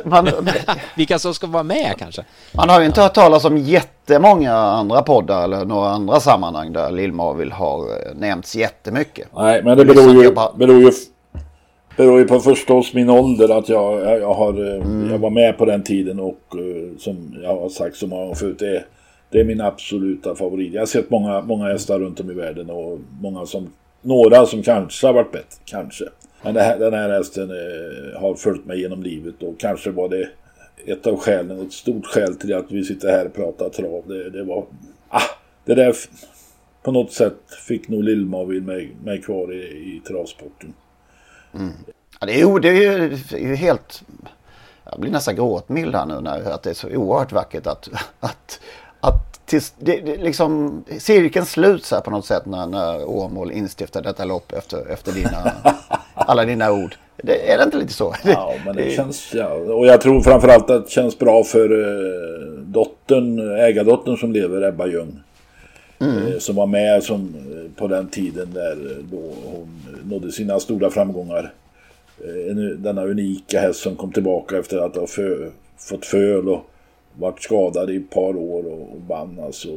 [0.03, 0.29] Man,
[0.95, 2.23] Vilka som ska vara med kanske?
[2.53, 6.91] man har ju inte hört talas om jättemånga andra poddar eller några andra sammanhang där
[6.91, 9.27] Lill-Marvill har eh, nämnts jättemycket.
[9.35, 10.91] Nej, men det beror ju, beror ju,
[11.97, 15.11] beror ju på förstås min ålder att jag, jag, jag, har, eh, Mm.
[15.11, 18.35] jag var med på den tiden och eh, som jag har sagt så många gånger
[18.35, 18.85] förut, det är
[19.29, 20.73] det är min absoluta favorit.
[20.73, 23.69] Jag har sett många, många hästar runt om i världen och många som,
[24.01, 26.05] några som kanske har varit bättre, kanske.
[26.43, 30.29] Men här, den här hästen eh, har följt mig genom livet och kanske var det
[30.85, 34.03] ett av skälen, ett stort skäl till att vi sitter här och pratar trav.
[34.07, 34.65] Det, det var,
[35.09, 35.21] ah,
[35.65, 35.95] det där
[36.83, 40.73] på något sätt fick nog Lill-Marvin mig, mig kvar i, i travsporten.
[41.53, 41.73] Mm.
[42.19, 44.01] Ja, det, är ju, det är ju helt...
[44.91, 48.59] Jag blir nästan gråtmild här nu när att det är så oerhört vackert att, att,
[48.99, 54.01] att tills, det, det, liksom, cirkeln sluts här på något sätt när, när Åmål instiftar
[54.01, 55.51] detta lopp efter, efter dina,
[56.13, 56.95] alla dina ord.
[57.17, 58.15] Det, är det inte lite så?
[58.23, 59.33] Ja, men det känns...
[59.33, 59.49] Ja.
[59.49, 64.87] Och jag tror framförallt att det känns bra för eh, dottern, ägardottern som lever, Ebba
[64.87, 65.19] Ljung.
[65.99, 66.27] Mm.
[66.27, 69.67] Eh, som var med som, eh, på den tiden där eh, då hon
[70.09, 71.53] nådde sina stora framgångar.
[72.77, 76.65] Denna unika häst som kom tillbaka efter att ha fö, fått föl och
[77.13, 79.69] varit skadad i ett par år och vann alltså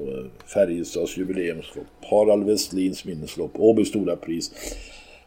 [0.54, 4.52] Färjestads jubileumslopp, Harald Westlins minneslopp, Åby stora pris.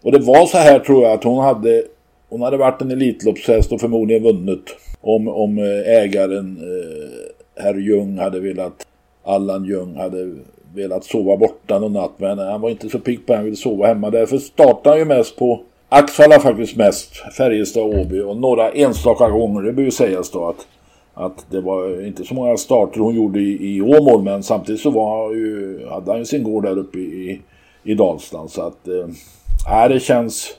[0.02, 1.84] Och det var så här tror jag att hon hade
[2.30, 8.40] hon hade varit en elitloppshäst och förmodligen vunnit om, om ägaren eh, herr Ljung hade
[8.40, 8.88] velat
[9.24, 10.36] Allan Ljung hade
[10.76, 13.58] velat sova borta någon natt men han var inte så pigg på att han ville
[13.58, 14.10] sova hemma.
[14.10, 19.30] Därför startade han ju mest på Axfalla faktiskt mest, Färjestad och Åby och några enstaka
[19.30, 20.68] gånger, det bör ju sägas då att,
[21.14, 24.90] att det var inte så många starter hon gjorde i, i Åmål men samtidigt så
[24.90, 27.42] var han ju, hade han ju sin gård där uppe i,
[27.84, 30.58] i Dalsland så att eh, äh, det känns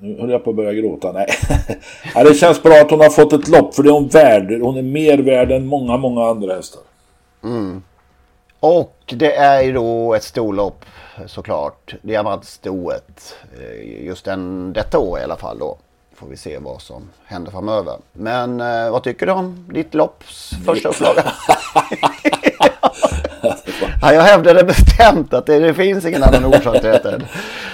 [0.00, 1.12] nu höll jag på att börja gråta.
[1.12, 1.26] Nej.
[2.14, 4.08] Ja äh, det känns bra att hon har fått ett lopp för det är hon
[4.08, 4.60] värd.
[4.62, 6.82] Hon är mer värd än många, många andra hästar.
[7.44, 7.82] Mm.
[8.60, 10.84] Och det är ju då ett storlopp
[11.26, 11.94] såklart.
[12.02, 13.36] Diamantstoet.
[13.58, 15.78] Eh, just den, detta år i alla fall då.
[16.14, 17.96] Får vi se vad som händer framöver.
[18.12, 21.22] Men eh, vad tycker du om ditt lopps första upplaga?
[24.02, 27.12] ja, jag hävdade bestämt att det, det finns ingen annan orsak till detta.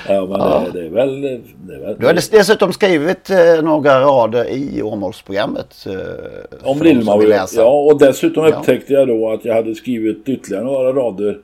[0.09, 0.65] Ja, men ja.
[0.73, 1.97] Det, det, är väl, det är väl...
[1.99, 5.87] Du har dessutom skrivit eh, några rader i Åmålsprogrammet.
[5.87, 7.65] Eh, Om Lillmaur, ja.
[7.65, 11.39] Och dessutom upptäckte jag då att jag hade skrivit ytterligare några rader.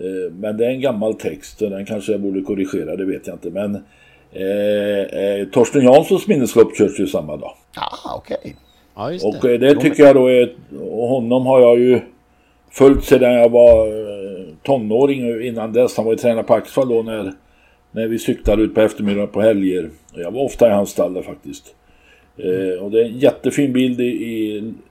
[0.00, 3.26] Eh, men det är en gammal text och den kanske jag borde korrigera, det vet
[3.26, 3.50] jag inte.
[3.50, 3.74] Men
[4.32, 7.52] eh, eh Torsten Janssons minneslopp körs ju samma dag.
[7.76, 8.36] Ah, okej.
[8.40, 8.52] Okay.
[8.94, 9.38] Ja, det.
[9.38, 12.00] Och eh, det tycker jag då är, och honom har jag ju
[12.72, 15.96] följt sedan jag var eh, tonåring innan dess.
[15.96, 17.32] Han var ju tränare på Axvall då när
[17.92, 19.90] när vi cyklade ut på eftermiddagen på helger.
[20.14, 21.74] Jag var ofta i hans stall faktiskt.
[22.36, 24.04] Eh, och det är en jättefin bild i,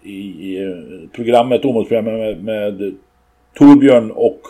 [0.01, 2.95] i, i eh, programmet, Åmålsprogrammet med, med
[3.53, 4.41] Torbjörn och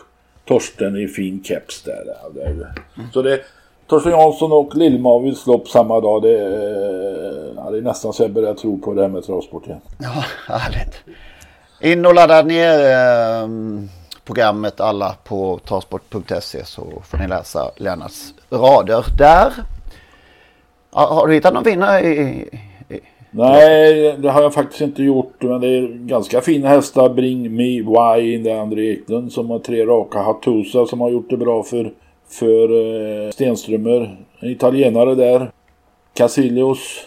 [0.46, 2.04] Torsten i fin keps där.
[2.46, 2.66] Mm.
[3.14, 3.40] Så det
[3.88, 6.22] Torsten Jansson och Lill-Mavis lopp samma dag.
[6.22, 9.68] Det, eh, ja, det är nästan så jag börjar tro på det här med travsport
[9.68, 9.82] igen.
[10.00, 11.04] Ja, härligt.
[11.84, 13.90] In och ladda ner ehm,
[14.26, 19.54] programmet alla på transport.se så får ni läsa Lennarts rader där.
[20.92, 22.22] Har du hittat någon vinnare i,
[22.90, 23.00] i,
[23.32, 25.34] Nej, det har jag faktiskt inte gjort.
[25.40, 27.10] Men det är ganska fina hästar.
[27.10, 30.20] Bring Me Wine, det är André Eklund som har tre raka.
[30.20, 31.94] Hattusa som har gjort det bra för,
[32.28, 32.70] för
[33.26, 34.26] eh, Stenströmer.
[34.40, 35.52] En italienare där.
[36.14, 37.06] Casilios.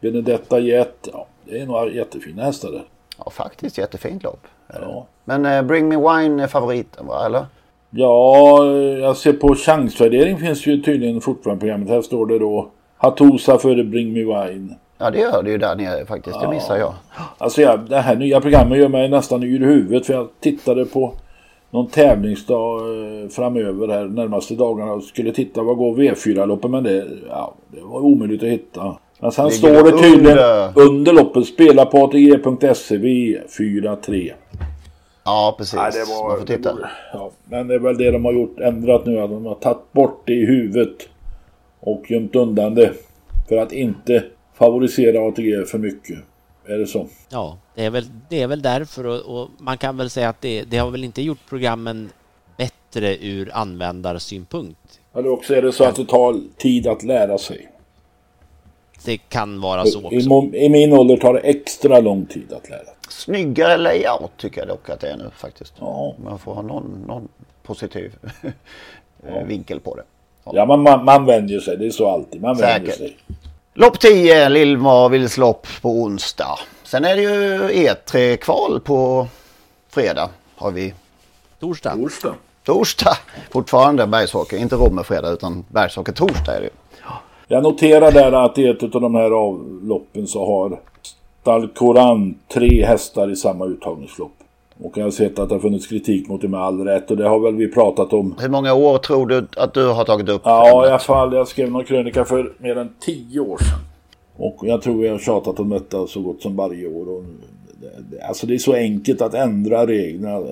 [0.00, 1.08] Benedetta Jet.
[1.12, 2.84] Ja, det är några jättefina hästar där.
[3.24, 4.46] Ja, faktiskt jättefint lopp.
[4.80, 5.06] Ja.
[5.24, 7.46] Men eh, Bring Me Wine är favoriten va, eller?
[7.90, 8.64] Ja,
[9.00, 11.88] jag ser på chansvärdering finns ju tydligen fortfarande programmet.
[11.88, 14.74] Här står det då Hatosa före Bring Me Wine.
[14.98, 16.40] Ja, det gör det ju där nere faktiskt.
[16.40, 16.94] Det missar jag.
[17.38, 20.06] Alltså, ja, det här nya programmet gör mig nästan i huvudet.
[20.06, 21.14] För jag tittade på
[21.70, 27.06] någon tävlingsdag eh, framöver här närmaste dagarna och skulle titta vad går V4-loppet men det,
[27.28, 28.96] ja, det var omöjligt att hitta.
[29.22, 34.32] Men sen står det tydligen under, under loppet spela på ATG.se V43.
[35.24, 35.74] Ja, precis.
[35.74, 36.78] Nej, det var, Man får titta.
[37.12, 39.20] ja, men det är väl det de har gjort, ändrat nu.
[39.20, 41.08] Att de har tagit bort det i huvudet
[41.80, 42.92] och gömt undan det.
[43.48, 46.18] För att inte favorisera ATG för mycket.
[46.66, 47.06] Är det så?
[47.28, 50.40] Ja, det är väl, det är väl därför och, och man kan väl säga att
[50.40, 52.10] det, det har väl inte gjort programmen
[52.56, 55.00] bättre ur användarsynpunkt.
[55.14, 57.71] Eller också är det så att det tar tid att lära sig.
[59.04, 60.16] Det kan vara så också.
[60.16, 62.80] I, I min ålder tar det extra lång tid att lära.
[63.08, 65.74] Snyggare layout tycker jag dock att det är nu faktiskt.
[65.80, 66.14] Ja.
[66.24, 67.28] Man får ha någon, någon
[67.62, 68.14] positiv
[69.26, 69.44] ja.
[69.46, 70.02] vinkel på det.
[70.44, 71.76] Ja, ja man, man, man vänjer sig.
[71.76, 72.40] Det är så alltid.
[72.40, 72.80] Man Säkert.
[72.80, 73.16] vänjer sig.
[73.74, 76.58] Lopp 10, Lill-Marvils lopp på onsdag.
[76.84, 79.26] Sen är det ju E3-kval på
[79.88, 80.30] fredag.
[80.56, 80.94] Har vi.
[81.60, 81.94] Torsdag.
[81.94, 82.34] Torsdag.
[82.64, 83.16] Torsdag.
[83.50, 84.56] Fortfarande Bergsåker.
[84.56, 86.70] Inte Romme fredag utan Bergsåker torsdag är det ju.
[87.52, 90.80] Jag noterar där att i ett av de här avloppen så har
[91.42, 94.32] Dalkoran tre hästar i samma uttagningslopp.
[94.82, 97.16] Och jag har sett att det har funnits kritik mot det med all rätt och
[97.16, 98.34] det har väl vi pratat om.
[98.40, 100.42] Hur många år tror du att du har tagit upp?
[100.44, 101.32] Ja, i alla fall.
[101.32, 103.78] Jag skrev någon krönika för mer än tio år sedan.
[104.36, 107.08] Och jag tror vi har tjatat om detta så gott som varje år.
[107.08, 107.24] Och
[108.28, 110.42] alltså det är så enkelt att ändra reglerna eh,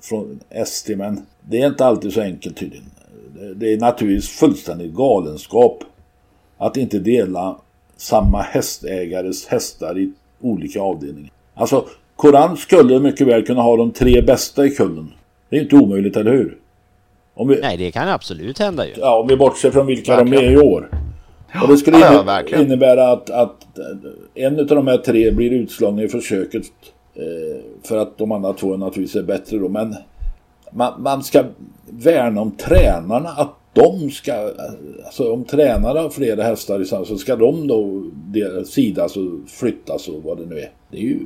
[0.00, 2.86] från ST men det är inte alltid så enkelt tydligen.
[3.56, 5.84] Det är naturligtvis fullständigt galenskap
[6.60, 7.56] att inte dela
[7.96, 11.30] samma hästägares hästar i olika avdelningar.
[11.54, 11.84] Alltså
[12.16, 15.12] Koran skulle mycket väl kunna ha de tre bästa i kullen.
[15.48, 16.56] Det är inte omöjligt, eller hur?
[17.48, 17.60] Vi...
[17.60, 18.92] Nej, det kan absolut hända ju.
[18.96, 20.40] Ja, om vi bortser från vilka verkligen.
[20.40, 20.90] de är i år.
[21.62, 23.66] Och det skulle ja, ja, innebära att, att
[24.34, 26.66] en av de här tre blir utslagen i försöket
[27.14, 29.68] eh, för att de andra två naturligtvis är bättre då.
[29.68, 29.96] Men
[30.72, 31.44] man, man ska
[31.90, 34.50] värna om tränarna, att de ska,
[35.04, 38.04] alltså om tränare har flera hästar i samma så ska de då
[38.64, 40.70] sidas och flyttas och vad det nu är.
[40.90, 41.18] Det är ju,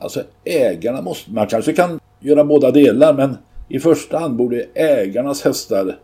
[0.00, 3.36] alltså ägarna måste, man kanske kan göra båda delar men
[3.68, 5.96] i första hand borde ägarnas hästar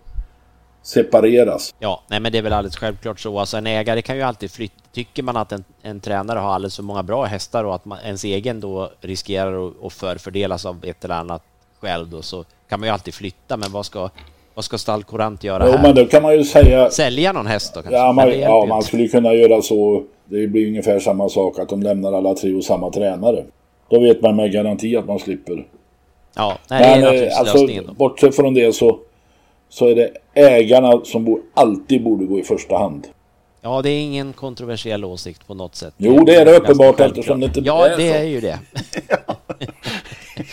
[0.82, 1.74] separeras.
[1.78, 3.38] Ja, nej men det är väl alldeles självklart så.
[3.38, 4.74] Alltså en ägare kan ju alltid flytta.
[4.92, 7.98] Tycker man att en, en tränare har alldeles för många bra hästar och att man,
[8.04, 11.42] ens egen då riskerar att, att förfördelas av ett eller annat
[11.80, 13.56] skäl då så kan man ju alltid flytta.
[13.56, 14.10] Men vad ska,
[14.60, 15.82] vad ska Stall Courant göra jo, här?
[15.82, 16.90] men då kan man ju säga...
[16.90, 17.98] Sälja någon häst då kanske?
[17.98, 20.02] Ja, man, ja, man skulle kunna göra så.
[20.24, 23.44] Det blir ungefär samma sak att de lämnar alla tre och samma tränare.
[23.90, 25.66] Då vet man med garanti att man slipper.
[26.36, 27.92] Ja, nej, det är naturligtvis alltså, lösningen då.
[27.92, 28.98] Bortsett från det så
[29.68, 33.06] så är det ägarna som alltid borde gå i första hand.
[33.60, 35.94] Ja, det är ingen kontroversiell åsikt på något sätt.
[35.96, 38.14] Jo, det är det uppenbart eftersom det inte ja, är det så.
[38.14, 38.58] är ju det.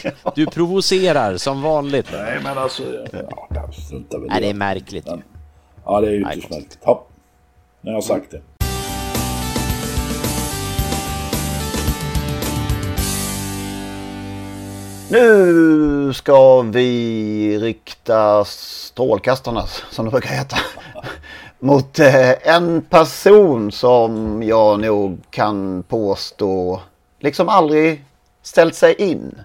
[0.36, 2.10] du provocerar som vanligt.
[2.12, 2.84] Nej, men alltså...
[3.12, 5.06] Ja, jag struntar väl Nej, det är märkligt.
[5.06, 5.24] Men,
[5.86, 6.80] ja, det är ytterst märkligt.
[6.84, 7.06] Ja,
[7.82, 8.42] nu har jag sagt det.
[15.10, 20.58] Nu ska vi rikta strålkastarna, som det brukar heta,
[21.60, 26.82] mot eh, en person som jag nog kan påstå
[27.20, 28.06] liksom aldrig
[28.42, 29.42] ställt sig in.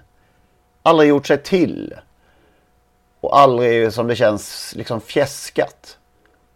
[0.83, 1.93] Aldrig gjort sig till.
[3.19, 5.97] Och aldrig, som det känns, liksom fjäskat.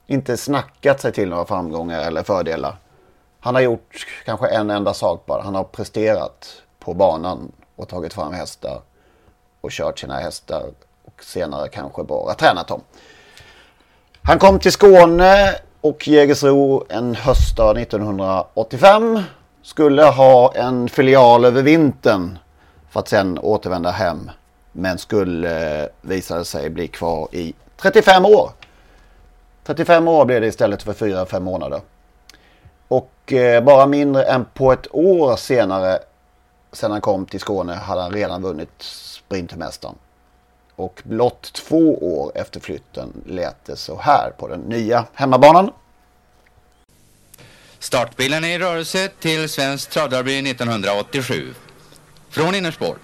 [0.07, 2.77] Inte snackat sig till några framgångar eller fördelar.
[3.39, 5.41] Han har gjort kanske en enda sak bara.
[5.41, 8.81] Han har presterat på banan och tagit fram hästar
[9.61, 10.63] och kört sina hästar
[11.05, 12.81] och senare kanske bara tränat dem.
[14.21, 19.21] Han kom till Skåne och Jägersro en höstdag 1985.
[19.61, 22.39] Skulle ha en filial över vintern
[22.97, 24.31] för att sen återvända hem.
[24.71, 28.51] Men skulle eh, visa sig bli kvar i 35 år.
[29.63, 31.81] 35 år blev det istället för 4-5 månader.
[32.87, 35.99] Och eh, bara mindre än på ett år senare,
[36.71, 39.95] sedan han kom till Skåne, hade han redan vunnit Sprintermästaren.
[40.75, 45.71] Och blott två år efter flytten lät det så här på den nya hemmabanan.
[47.79, 51.53] Startbilen är i rörelse till Svensk Travderby 1987.
[52.37, 52.97] Från innerspår.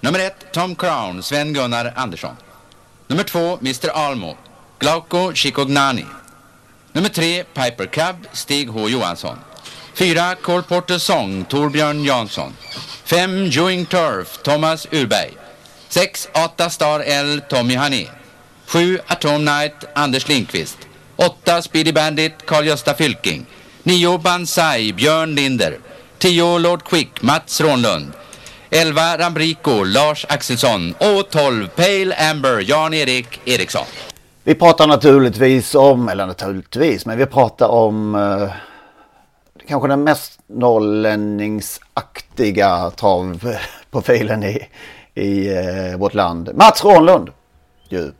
[0.00, 2.36] Nummer 1 Tom Crown, Sven-Gunnar Andersson.
[3.08, 4.36] Nummer 2 Mr Almo,
[4.78, 6.04] Glauco Chicognani.
[6.92, 9.38] Nummer 3 Piper Cub, Stig H Johansson.
[9.94, 12.52] 4 Colporter Song, Torbjörn Jansson.
[13.04, 15.34] Fem, Joing Turf, Thomas Urberg.
[15.88, 16.28] 6.
[16.32, 18.08] Ata Star L Tommy Hané
[18.66, 19.00] 7.
[19.06, 20.78] Atom Knight, Anders Lindqvist
[21.16, 21.62] 8.
[21.62, 23.46] Speedy Bandit Carl-Gösta Fylking
[23.82, 24.18] 9.
[24.18, 25.78] Banzai Björn Linder
[26.18, 26.58] 10.
[26.58, 28.19] Lord Quick Mats Rånlund
[28.72, 29.18] 11.
[29.18, 31.68] Rambrico Lars Axelsson och 12.
[31.68, 33.84] Pale Amber Jan-Erik Eriksson.
[34.44, 38.50] Vi pratar naturligtvis om, eller naturligtvis, men vi pratar om eh,
[39.68, 44.66] kanske den mest norrlänningsaktiga travprofilen i,
[45.14, 46.50] i eh, vårt land.
[46.54, 47.30] Mats Rånlund.
[47.88, 48.12] Ju.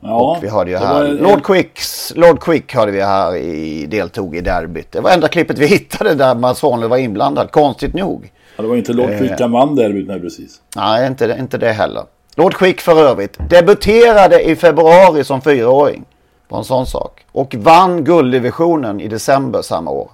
[0.00, 1.04] Ja, och vi hörde ju här.
[1.04, 4.92] Lord, Quicks, Lord Quick hörde vi här i, deltog i derbyt.
[4.92, 7.50] Det var enda klippet vi hittade där Mats Rånlund var inblandad.
[7.50, 8.30] Konstigt nog.
[8.56, 10.60] Ja, det var inte Lord eh, Quick han vann derbyt nej precis.
[10.76, 12.04] Nej, inte, inte det heller.
[12.34, 16.04] Lord Quick för övrigt debuterade i februari som fyraåring.
[16.48, 17.26] På en sån sak.
[17.32, 20.10] Och vann gulddivisionen i december samma år.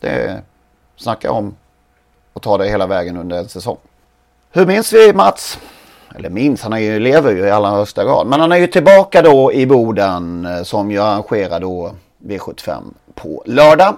[0.00, 0.40] Det
[0.96, 1.56] snackar om
[2.34, 3.76] att ta det hela vägen under en säsong.
[4.52, 5.58] Hur minns vi Mats?
[6.14, 8.26] Eller minns, han är ju, lever ju i allra högsta grad.
[8.26, 11.94] Men han är ju tillbaka då i Boden eh, som ju arrangerar då
[12.26, 12.82] V75
[13.14, 13.96] på lördag.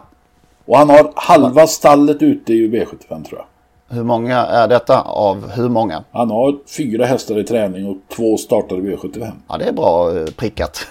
[0.64, 3.44] Och han har halva stallet ute i V75 tror jag.
[3.90, 6.04] Hur många är detta av hur många?
[6.12, 9.30] Han har fyra hästar i träning och två startade V75.
[9.48, 10.86] Ja, det är bra eh, prickat.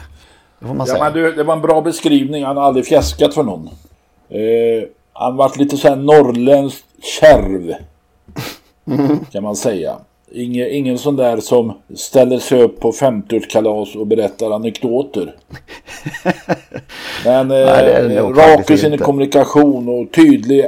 [0.59, 1.03] Det får man ja, säga.
[1.03, 2.43] Men du, det var en bra beskrivning.
[2.43, 3.69] Han har aldrig fjäskat för någon.
[4.29, 6.85] Eh, han varit lite så här norrländskt
[7.19, 7.73] kärv.
[9.31, 9.95] Kan man säga.
[10.31, 15.35] Ingen, ingen sån där som ställer sig upp på 50-årskalas och berättar anekdoter.
[17.25, 20.65] Men eh, rak i sin kommunikation och tydlig.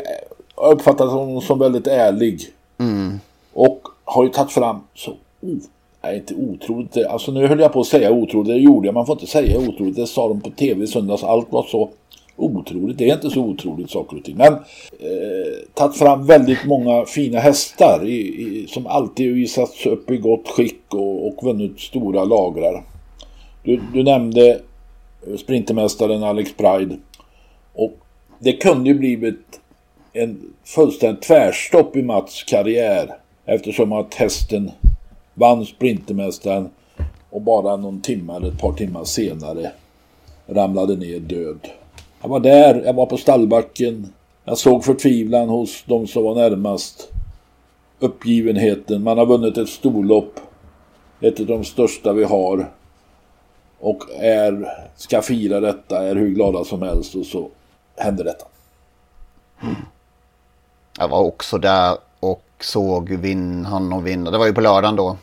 [0.61, 2.41] Jag uppfattar honom som väldigt ärlig.
[2.77, 3.19] Mm.
[3.53, 5.57] Och har ju tagit fram så oh,
[6.03, 6.97] nej, inte otroligt.
[7.05, 8.47] Alltså nu höll jag på att säga otroligt.
[8.47, 8.93] Det gjorde jag.
[8.93, 9.95] Man får inte säga otroligt.
[9.95, 11.23] Det sa de på tv i söndags.
[11.23, 11.89] Allt var så
[12.35, 12.97] otroligt.
[12.97, 14.37] Det är inte så otroligt saker och ting.
[14.37, 20.17] Men eh, tagit fram väldigt många fina hästar i, i, som alltid visats upp i
[20.17, 22.83] gott skick och, och vunnit stora lagrar.
[23.63, 24.59] Du, du nämnde
[25.37, 26.97] sprintermästaren Alex Pride.
[27.73, 27.97] Och
[28.39, 29.59] det kunde ju blivit
[30.13, 33.15] en fullständigt tvärstopp i Mats karriär.
[33.45, 34.71] Eftersom att hästen
[35.33, 36.69] vann sprintermästaren
[37.29, 39.71] och bara någon timme eller ett par timmar senare
[40.47, 41.67] ramlade ner död.
[42.21, 44.13] Jag var där, jag var på stallbacken.
[44.45, 47.11] Jag såg förtvivlan hos de som var närmast.
[47.99, 50.39] Uppgivenheten, man har vunnit ett storlopp.
[51.21, 52.71] Ett av de största vi har.
[53.79, 57.49] Och är, ska fira detta, är hur glada som helst och så
[57.95, 58.45] händer detta.
[59.61, 59.75] Mm.
[60.99, 64.31] Jag var också där och såg vin, honom vinna.
[64.31, 65.17] Det var ju på lördagen då.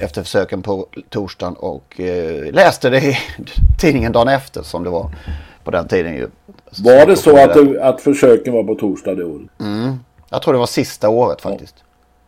[0.00, 3.16] Efter försöken på torsdagen och eh, läste det i
[3.80, 5.10] tidningen dagen efter som det var
[5.64, 6.28] på den tiden ju.
[6.84, 9.48] Var det så att, det, att försöken var på torsdag det året?
[9.60, 9.96] Mm.
[10.30, 11.74] Jag tror det var sista året faktiskt.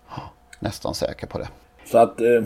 [0.08, 0.22] Ja.
[0.58, 1.48] Nästan säker på det.
[1.90, 2.42] Så att eh,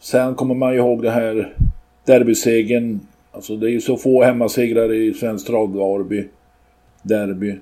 [0.00, 1.56] sen kommer man ju ihåg det här
[2.04, 3.00] derbysegen.
[3.32, 6.28] Alltså det är ju så få hemmasegrar i svensk travderby.
[7.02, 7.58] Derby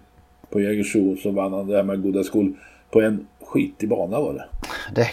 [0.51, 2.53] på Jägersro så vann han det här med goda skol
[2.91, 4.45] på en skitig bana var det.
[4.95, 5.09] det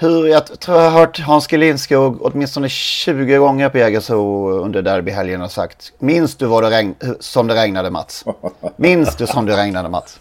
[0.00, 4.82] hur, jag tror jag har hört Hans G Lindskog åtminstone 20 gånger på Jägersro under
[4.82, 8.24] derbyhelgen har sagt Minns du vad det regn, som det regnade Mats?
[8.76, 10.20] Minns du som det regnade Mats?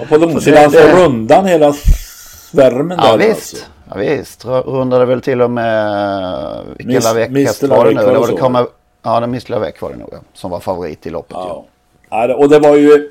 [0.00, 3.54] och på långsidan så rundan hela svärmen ja, där visst.
[3.54, 3.66] Alltså.
[3.90, 7.30] Ja visst, rundade väl till och med vilka veck
[7.62, 8.00] var det nu?
[8.00, 8.66] Det var det kommer,
[9.02, 11.36] ja, den Mistla Väck var det nog som var favorit i loppet.
[11.36, 11.64] Ja.
[12.10, 12.34] ja.
[12.34, 13.10] och det var ju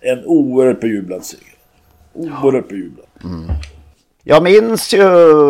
[0.00, 1.54] en oerhört bejublad seger.
[2.12, 3.06] Oerhört bejublad.
[3.24, 3.50] Mm.
[4.22, 5.06] Jag minns ju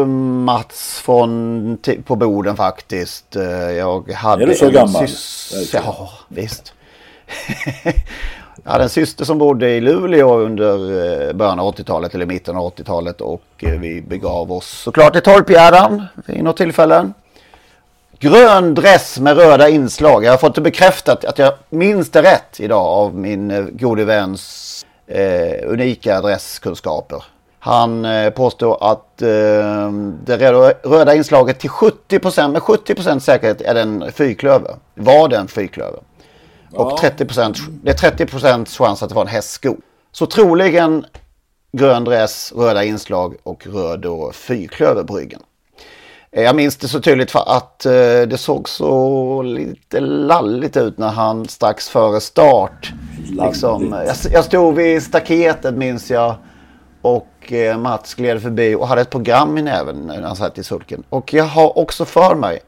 [0.06, 3.36] Mats från på Boden faktiskt.
[3.36, 5.06] Eh, jag hade är du så gammal?
[5.72, 6.74] Ja, visst.
[8.64, 10.74] jag hade en syster som bodde i Luleå under
[11.28, 15.22] eh, början av 80-talet eller mitten av 80-talet och eh, vi begav oss såklart till
[15.22, 17.10] Torpgärdan vid något tillfälle.
[18.22, 20.24] Grön dress med röda inslag.
[20.24, 24.86] Jag har fått det bekräftat att jag minns det rätt idag av min gode väns
[25.06, 27.24] eh, unika adresskunskaper.
[27.58, 29.92] Han eh, påstår att eh,
[30.24, 30.52] det
[30.82, 34.74] röda inslaget till 70% med 70% säkerhet är den fyrklöver.
[34.94, 36.00] Var det en fyrklöver?
[36.72, 37.24] Och 30
[37.82, 39.76] det är 30% chans att det var en hästsko.
[40.12, 41.06] Så troligen
[41.72, 45.40] grön dress, röda inslag och röd och fyrklöver på ryggen.
[45.40, 45.49] Eh,
[46.30, 47.92] jag minns det så tydligt för att eh,
[48.26, 52.92] det såg så lite lalligt ut när han strax före start.
[53.30, 56.34] Liksom, jag, jag stod vid staketet minns jag.
[57.02, 60.62] Och eh, Mats gled förbi och hade ett program i näven när han satt i
[60.62, 61.02] sulken.
[61.08, 62.60] Och jag har också för mig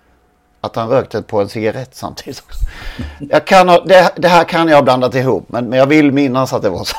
[0.61, 2.43] att han rökte på en cigarett samtidigt.
[3.31, 6.13] Jag kan ha, det, det, här kan jag ha blandat ihop men, men jag vill
[6.13, 6.97] minnas att det var så.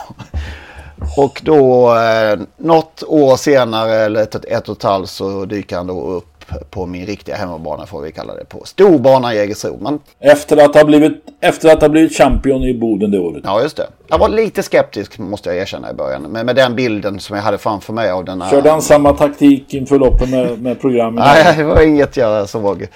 [1.17, 5.87] Och då eh, något år senare eller ett, ett och ett halvt så dyker han
[5.87, 6.32] då upp
[6.69, 8.61] på min riktiga hemmabana får vi kalla det på.
[8.65, 9.77] Storbanan Jägersro.
[9.81, 9.99] Man...
[10.19, 13.41] Efter att ha blivit, efter att ha blivit champion i Boden det året.
[13.45, 13.87] Ja just det.
[14.07, 16.21] Jag var lite skeptisk måste jag erkänna i början.
[16.21, 18.49] Men med den bilden som jag hade framför mig av den här...
[18.49, 21.23] Körde han samma taktik inför loppet med, med programmet?
[21.25, 22.87] Nej det var inget jag såg.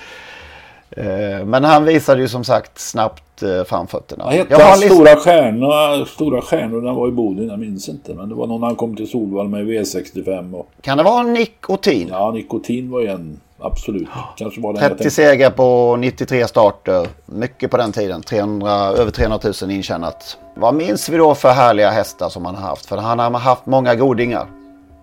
[0.97, 4.23] Eh, men han visade ju som sagt snabbt eh, framfötterna.
[4.23, 6.05] Vad hette han stora stjärnorna?
[6.05, 8.13] Stora stjärnorna var i Boden, jag minns inte.
[8.13, 10.53] Men det var någon han kom till Solvall med V65.
[10.53, 10.69] Och...
[10.81, 12.07] Kan det vara Nikotin?
[12.11, 13.41] Ja, Nikotin var ju en.
[13.59, 14.07] Absolut.
[14.37, 17.07] Kanske var den 30 segrar på 93 starter.
[17.25, 18.21] Mycket på den tiden.
[18.21, 20.37] 300, över 300 000 intjänat.
[20.55, 22.85] Vad minns vi då för härliga hästar som han har haft?
[22.85, 24.47] För han har haft många godingar.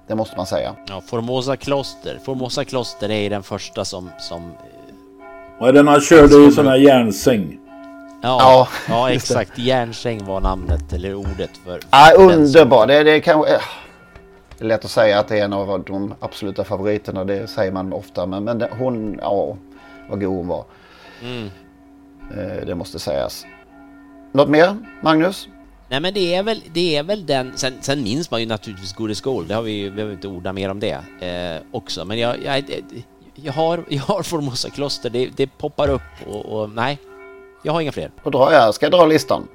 [0.08, 0.74] Det måste man säga.
[0.88, 2.18] Ja, Formosa Kloster.
[2.24, 4.52] Formosa Kloster är den första som, som
[5.58, 7.58] och den han körde i sån här järnsäng.
[8.22, 9.58] Ja, ja, ja exakt.
[9.58, 11.72] Järnsäng var namnet eller ordet för...
[11.72, 12.86] för ja, underbar.
[12.86, 16.64] Det, det, kan, det är lätt att säga att det är en av de absoluta
[16.64, 17.24] favoriterna.
[17.24, 18.26] Det säger man ofta.
[18.26, 19.56] Men, men hon, ja,
[20.10, 20.64] vad god hon var.
[21.22, 21.50] Mm.
[22.30, 23.46] Eh, det måste sägas.
[24.32, 25.48] Något mer, Magnus?
[25.88, 28.92] Nej men det är väl, det är väl den, sen, sen minns man ju naturligtvis
[28.92, 32.04] Gode Skål, det har vi ju, vi behöver inte orda mer om det eh, också,
[32.04, 32.64] men jag, jag,
[33.34, 36.98] jag har, jag har Formosa kloster, det, det poppar upp och, och, nej,
[37.62, 38.10] jag har inga fler.
[38.24, 39.48] Då drar jag, ska jag dra listan?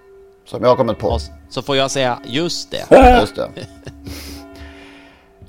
[0.45, 1.19] Som jag har kommit på.
[1.49, 2.85] så får jag säga just det.
[3.21, 3.49] Just det.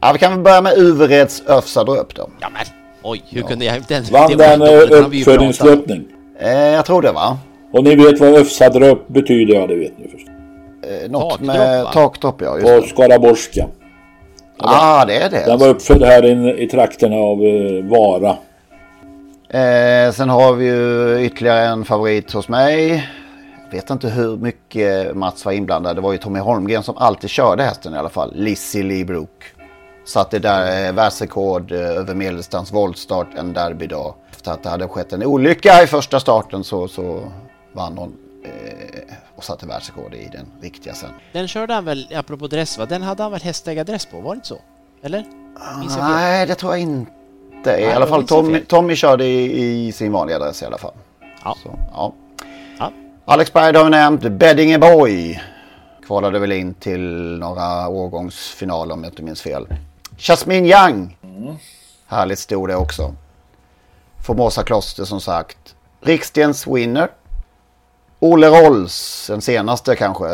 [0.01, 2.31] Ja, vi kan väl börja med Uvereds Öfsadröp då.
[2.41, 2.63] Ja men
[3.03, 3.83] oj, hur kunde jag...
[3.89, 6.05] Den, Vann det var den uppföljningslöpning.
[6.39, 7.39] Eh, jag tror det va?
[7.73, 9.55] Och ni vet vad Öfsadröp betyder?
[9.55, 10.27] Ja, det vet ni först.
[10.83, 11.93] Eh, något Takdropp, med va?
[11.93, 12.59] takdropp ja.
[12.59, 12.89] Just På det.
[12.89, 13.67] skaraborgska.
[14.63, 15.45] Ah, det är det.
[15.47, 18.37] Den var uppfödd här in, i trakterna av eh, Vara.
[19.49, 23.09] Eh, sen har vi ju ytterligare en favorit hos mig.
[23.71, 25.97] Jag vet inte hur mycket Mats var inblandad.
[25.97, 28.33] Det var ju Tommy Holmgren som alltid körde hästen i alla fall.
[28.35, 29.45] Lizzie Leebrook.
[30.05, 34.15] Satte där eh, världsrekord eh, över medeldistans voltstart en derbydag.
[34.31, 37.23] Efter att det hade skett en olycka i första starten så, så
[37.73, 41.11] vann hon eh, och satte världsrekord i den riktiga sen.
[41.33, 44.37] Den körde han väl, apropå dress va, den hade han väl hästägardress på, var det
[44.37, 44.61] inte så?
[45.03, 45.25] Eller?
[45.99, 47.11] Nej, det tror jag inte.
[47.65, 48.61] I Nej, alla då fall Tommy.
[48.61, 50.93] Tommy körde i, i sin vanliga adress i alla fall.
[51.45, 51.57] Ja.
[51.63, 52.13] Så, ja.
[52.79, 52.93] Ja.
[53.25, 54.23] Alex Berg har vi nämnt.
[54.23, 55.41] Beddinge Boy.
[56.07, 59.67] Kvalade väl in till några årgångsfinaler om jag inte minns fel.
[60.17, 61.17] Jasmine Young.
[62.07, 63.15] Härligt stod det också.
[64.27, 65.75] Formosa Kloster som sagt.
[66.01, 67.09] Rikstens Winner.
[68.21, 70.25] Ole Rolls, den senaste kanske.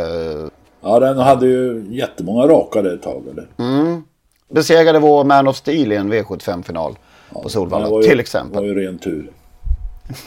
[0.81, 3.23] Ja, den hade ju jättemånga raka där ett tag.
[3.31, 3.47] Eller?
[3.59, 4.05] Mm.
[4.49, 6.97] Besegrade vår Man of Steel i en V75-final
[7.33, 8.61] på Det Solvalla till exempel.
[8.61, 9.31] var ju ren tur.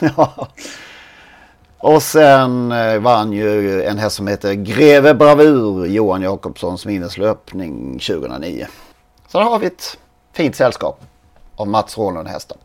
[0.16, 0.48] Ja.
[1.78, 8.66] Och sen eh, vann ju en häst som heter Greve Bravur, Johan Jakobssons minneslöpning 2009.
[9.28, 9.98] Så där har vi ett
[10.32, 11.00] fint sällskap
[11.56, 12.58] av Mats Rånlund hästar.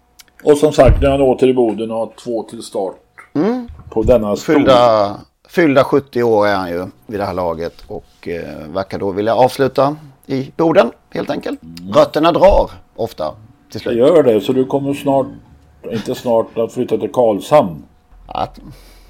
[0.44, 2.96] Och som sagt, när han åter i Boden och har två till start
[3.90, 4.54] på denna stor...
[4.54, 5.16] Fyllda,
[5.48, 9.36] fyllda 70 år är han ju vid det här laget och eh, verkar då vilja
[9.36, 11.60] avsluta i Boden helt enkelt.
[11.96, 13.36] Rötterna drar ofta till
[13.72, 13.98] Det slut.
[13.98, 15.28] gör det, så du kommer snart,
[15.92, 17.84] inte snart, att flytta till Karlshamn.
[18.28, 18.60] Att,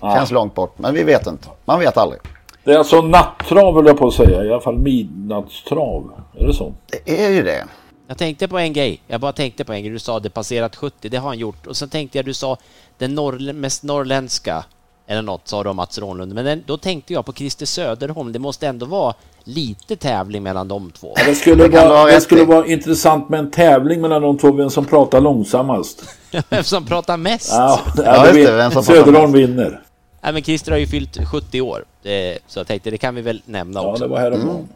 [0.02, 1.48] känns långt bort, men vi vet inte.
[1.66, 2.22] Man vet aldrig.
[2.64, 6.12] Det är alltså nattrav höll jag på att säga, i alla fall midnattstrav.
[6.38, 6.74] Är det så?
[7.06, 7.66] Det är ju det.
[8.08, 9.02] Jag tänkte på en grej.
[9.08, 9.92] Jag bara tänkte på en grej.
[9.92, 11.68] Du sa det passerat 70, det har han gjort.
[11.68, 12.58] Och sen tänkte jag, du sa
[12.98, 14.66] den norr, mest norrländska
[15.08, 16.34] eller något sa du om Mats Rånlund.
[16.34, 18.32] Men den, då tänkte jag på Christer Söderholm.
[18.32, 21.14] Det måste ändå vara lite tävling mellan de två.
[21.18, 24.52] Ja, det skulle, Det vara, det skulle vara intressant med en tävling mellan de två,
[24.52, 26.04] vem som pratar långsammast.
[26.50, 27.52] Vem som pratar mest?
[27.52, 29.82] Ja, Ja, ja, Söderholm vinner.
[30.22, 31.86] Nej, men Christer har ju fyllt 70 år.
[32.04, 32.12] Eh,
[32.48, 34.04] Så jag tänkte, det kan vi väl nämna Ja, också.
[34.04, 34.68] det var häromdagen.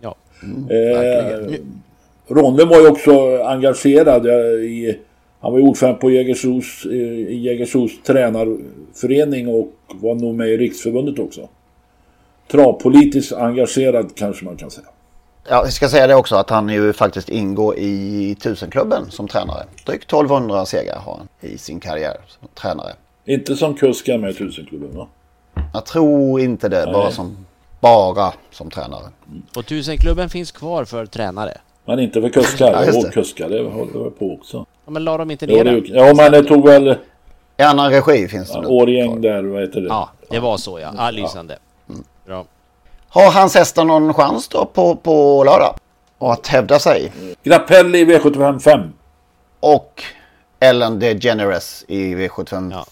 [0.00, 0.14] Ja.
[0.42, 1.54] Eh,
[2.28, 4.98] Ronlund var ju också engagerad eh, i...
[5.40, 11.18] Han var ordförande på Jägersros, eh, i Jägersros tränarförening och var nog med i Riksförbundet
[11.18, 11.48] också.
[12.50, 14.86] Travpolitiskt engagerad kanske man kan säga.
[15.48, 19.64] Ja, jag ska säga det också att han ju faktiskt ingår i tusenklubben som tränare.
[19.86, 22.92] Drygt 1200 segrar har han i sin karriär som tränare.
[23.24, 25.08] Inte som kusk med i tusenklubben va?
[25.72, 27.46] Jag tror inte det, bara som,
[27.80, 29.04] bara som tränare.
[29.56, 31.58] Och tusenklubben finns kvar för tränare.
[31.86, 32.84] Men inte för kuskar.
[32.86, 34.66] Ja, och kuskar, det håller på också.
[34.84, 35.84] Ja, men la de inte Jo, ner det, den?
[35.94, 36.96] ja men det tog väl
[37.56, 38.68] I annan regi finns det ja.
[38.68, 39.86] Årgäng där, vad heter det?
[39.88, 40.92] Ja, det var så ja.
[40.96, 41.58] ja lysande.
[42.26, 42.44] Bra.
[43.08, 45.74] Har hans hästar någon chans då på, på lördag?
[46.18, 47.12] Och att hävda sig?
[47.42, 48.80] Grappelli i V75 5.
[49.60, 50.02] Och
[50.60, 52.86] Ellen DeGeneres i V75 Ja.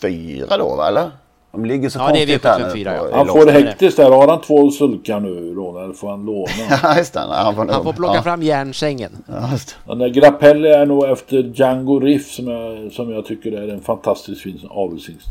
[0.00, 1.10] 4 då va, eller?
[1.52, 3.16] De ligger så Ja, det är konstigt här V75 nu på- ja.
[3.16, 4.10] Han får Hektis där.
[4.10, 5.84] Har han två sulkar nu, Ronald?
[5.84, 6.48] Eller får han låna?
[6.82, 7.20] Ja, just det.
[7.20, 8.22] Han får, Han får plocka ja.
[8.22, 9.10] fram järnsängen.
[9.28, 9.74] Ja, just det.
[9.90, 13.80] Den där Grappelli är nog efter Django Riff som jag, som jag tycker är en
[13.80, 15.28] fantastiskt fin avelshingst.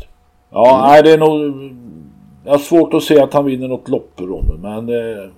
[0.52, 1.54] Ja, nej det är nog...
[2.46, 5.30] Jag har svårt att se att han vinner något lopp, Ronny, men det,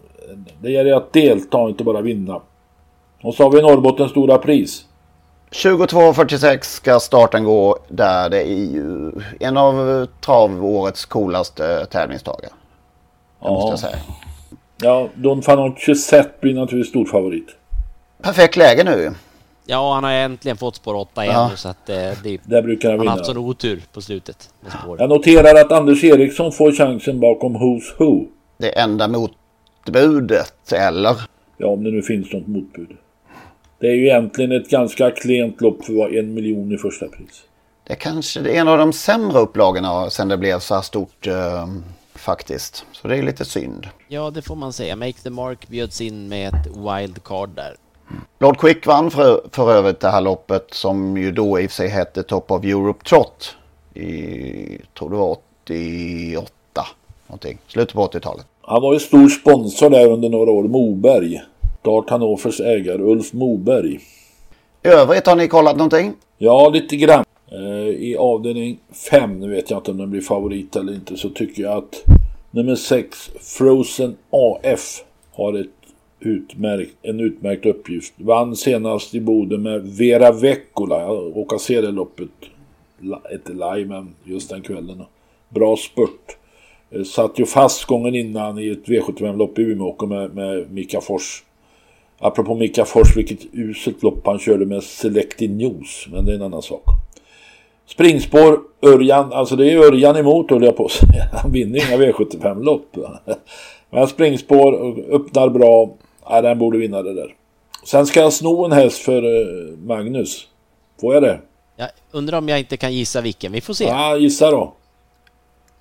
[0.62, 2.42] det gäller att delta, inte bara vinna.
[3.24, 4.86] Och så har vi Norrbottens stora pris.
[5.52, 12.50] 22.46 ska starten gå där det är ju en av travårets coolaste tävlingsdagar.
[13.42, 14.04] Det måste jag säga.
[14.82, 17.48] Ja, Don Fanucci Zet blir naturligtvis stor favorit.
[18.22, 19.12] Perfekt läge nu.
[19.66, 21.52] Ja, han har äntligen fått spår 8 igen Ja.
[21.56, 24.72] så att eh, det, Där brukar han han har haft sån otur på slutet med
[24.72, 24.98] spår.
[25.00, 28.26] Jag noterar att Anders Eriksson får chansen bakom Who's Who.
[28.58, 31.16] Det enda motbudet, eller?
[31.58, 32.98] Ja, om det nu finns något motbud.
[33.80, 37.08] Det är ju egentligen ett ganska klent lopp för att vara en miljon i första
[37.08, 37.44] pris.
[37.88, 40.82] Det är kanske det är en av de sämre upplagorna sen det blev så här
[40.82, 41.68] stort eh,
[42.16, 42.86] faktiskt.
[42.92, 43.88] Så det är lite synd.
[44.08, 44.96] Ja, det får man säga.
[44.96, 47.76] Make the Mark bjöds in med ett wildcard där.
[48.40, 51.76] Lord Quick vann för, för övrigt det här loppet som ju då i och för
[51.76, 53.56] sig hette Top of Europe Trot.
[53.94, 56.52] I, tror det var 88
[57.28, 57.58] någonting.
[57.68, 58.46] Slutet på 80-talet.
[58.62, 61.42] Han var ju stor sponsor där under några år, Moberg.
[61.90, 64.00] Dart Hannovers ägare Ulf Moberg.
[64.84, 66.14] Övrigt har ni kollat någonting?
[66.38, 67.26] Ja, lite grann.
[67.52, 68.80] Eh, I avdelning
[69.10, 72.04] 5, nu vet jag inte om den blir favorit eller inte, så tycker jag att
[72.52, 75.68] nummer 6, Frozen AF, har ett
[76.20, 78.14] utmärkt, en utmärkt uppgift.
[78.18, 81.02] Vann senast i Boden med Vera Veckola.
[81.02, 82.30] Jag råkade se det loppet,
[83.34, 85.04] inte live men just den kvällen.
[85.50, 86.38] Bra spurt.
[86.92, 91.44] Eh, satt ju fast gången innan i ett V75-lopp i Umeå med, med Mika Fors.
[92.20, 96.08] Apropå Mika Fors, vilket uselt lopp han körde med Selected News.
[96.12, 96.84] Men det är en annan sak.
[97.86, 101.30] Springspår, Örjan, alltså det är Örjan emot höll jag på att säga.
[101.34, 102.98] Han vinner inga V75-lopp.
[103.90, 105.96] Men springspår, öppnar bra.
[106.30, 107.36] Ja, den borde vinna det där.
[107.84, 110.48] Sen ska jag sno en häst för eh, Magnus.
[111.02, 111.40] Får jag det?
[111.76, 113.52] Jag undrar om jag inte kan gissa vilken.
[113.52, 113.84] Vi får se.
[113.84, 114.74] Ja, gissa då.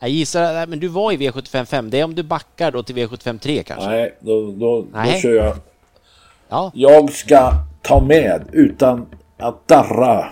[0.00, 1.90] Jag gissar, men du var i V75 5.
[1.90, 3.88] Det är om du backar då till V75 3 kanske?
[3.88, 5.12] Nej, då, då, Nej.
[5.12, 5.56] då kör jag.
[6.48, 6.70] Ja.
[6.74, 10.24] Jag ska ta med, utan att darra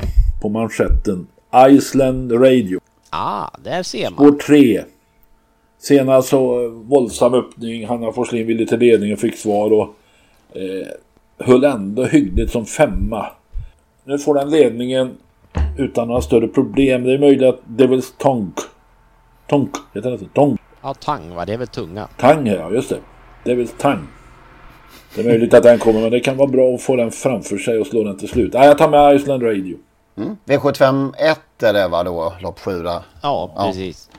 [0.43, 1.27] på manschetten,
[1.69, 2.81] Iceland Radio.
[3.11, 4.13] Ah, där ser man.
[4.13, 4.83] Spår 3.
[5.79, 7.87] Senast så eh, våldsam öppning.
[7.87, 9.95] Hanna Forslin ville till ledningen, fick svar och
[10.57, 10.87] eh,
[11.39, 13.27] höll ändå hyggligt som femma.
[14.05, 15.17] Nu får den ledningen
[15.79, 17.05] utan några större problem.
[17.05, 18.55] Det är möjligt att Devils Tonk.
[19.47, 20.25] Tonk, heter det så?
[20.25, 20.61] Tonk.
[20.83, 21.45] Ja, tang va?
[21.45, 22.09] Det är väl tunga?
[22.19, 22.99] Tang, ja just det.
[23.45, 24.07] Devils Tang.
[25.17, 27.59] Det är möjligt att den kommer, men det kan vara bra att få den framför
[27.59, 28.53] sig och slå den till slut.
[28.53, 29.77] Nej, jag tar med Iceland Radio.
[30.17, 30.37] Mm.
[30.47, 33.01] V75 1 är det va då, lopp 7 där?
[33.23, 34.11] Ja, precis.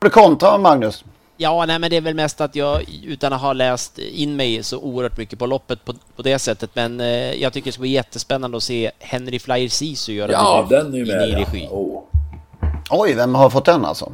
[0.00, 0.08] Ja.
[0.10, 1.04] Kontra Magnus?
[1.36, 4.62] Ja, nej men det är väl mest att jag utan att ha läst in mig
[4.62, 6.70] så oerhört mycket på loppet på, på det sättet.
[6.74, 7.06] Men eh,
[7.42, 10.94] jag tycker det ska bli jättespännande att se Henry Flyer Sisu göra Ja, debut den
[10.94, 11.28] är ju i med.
[11.28, 11.38] ny ja.
[11.38, 11.68] regi.
[12.90, 14.12] Oj, vem har fått den alltså?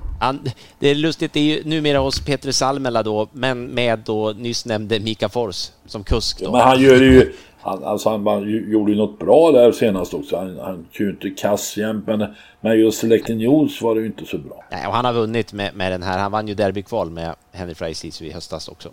[0.78, 4.66] Det är lustigt, det är ju numera hos Peter Salmela då, men med då nyss
[4.66, 6.52] nämnde Mika Fors som kusk då.
[6.52, 7.32] Men han gör ju...
[7.62, 10.36] Han, alltså han, han gjorde ju något bra där senast också.
[10.36, 14.06] Han, han kör ju inte kass jämt, men, men just Selected News var det ju
[14.06, 14.64] inte så bra.
[14.70, 16.18] Nej, och han har vunnit med, med den här.
[16.18, 18.88] Han vann ju derbykval med Henry Sisu i höstas också.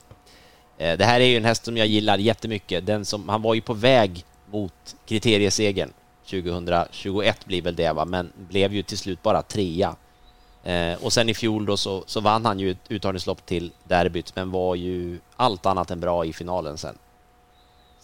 [0.78, 2.86] Eh, Det här är ju en häst som jag gillar jättemycket.
[2.86, 4.74] Den som, han var ju på väg mot
[5.06, 5.90] kriteriesegern
[6.30, 9.96] 2021 blir väl det va, men blev ju till slut bara trea.
[10.64, 14.36] Eh, och sen i fjol då så, så vann han ju ett uttagningslopp till derbyt,
[14.36, 16.98] men var ju allt annat än bra i finalen sen.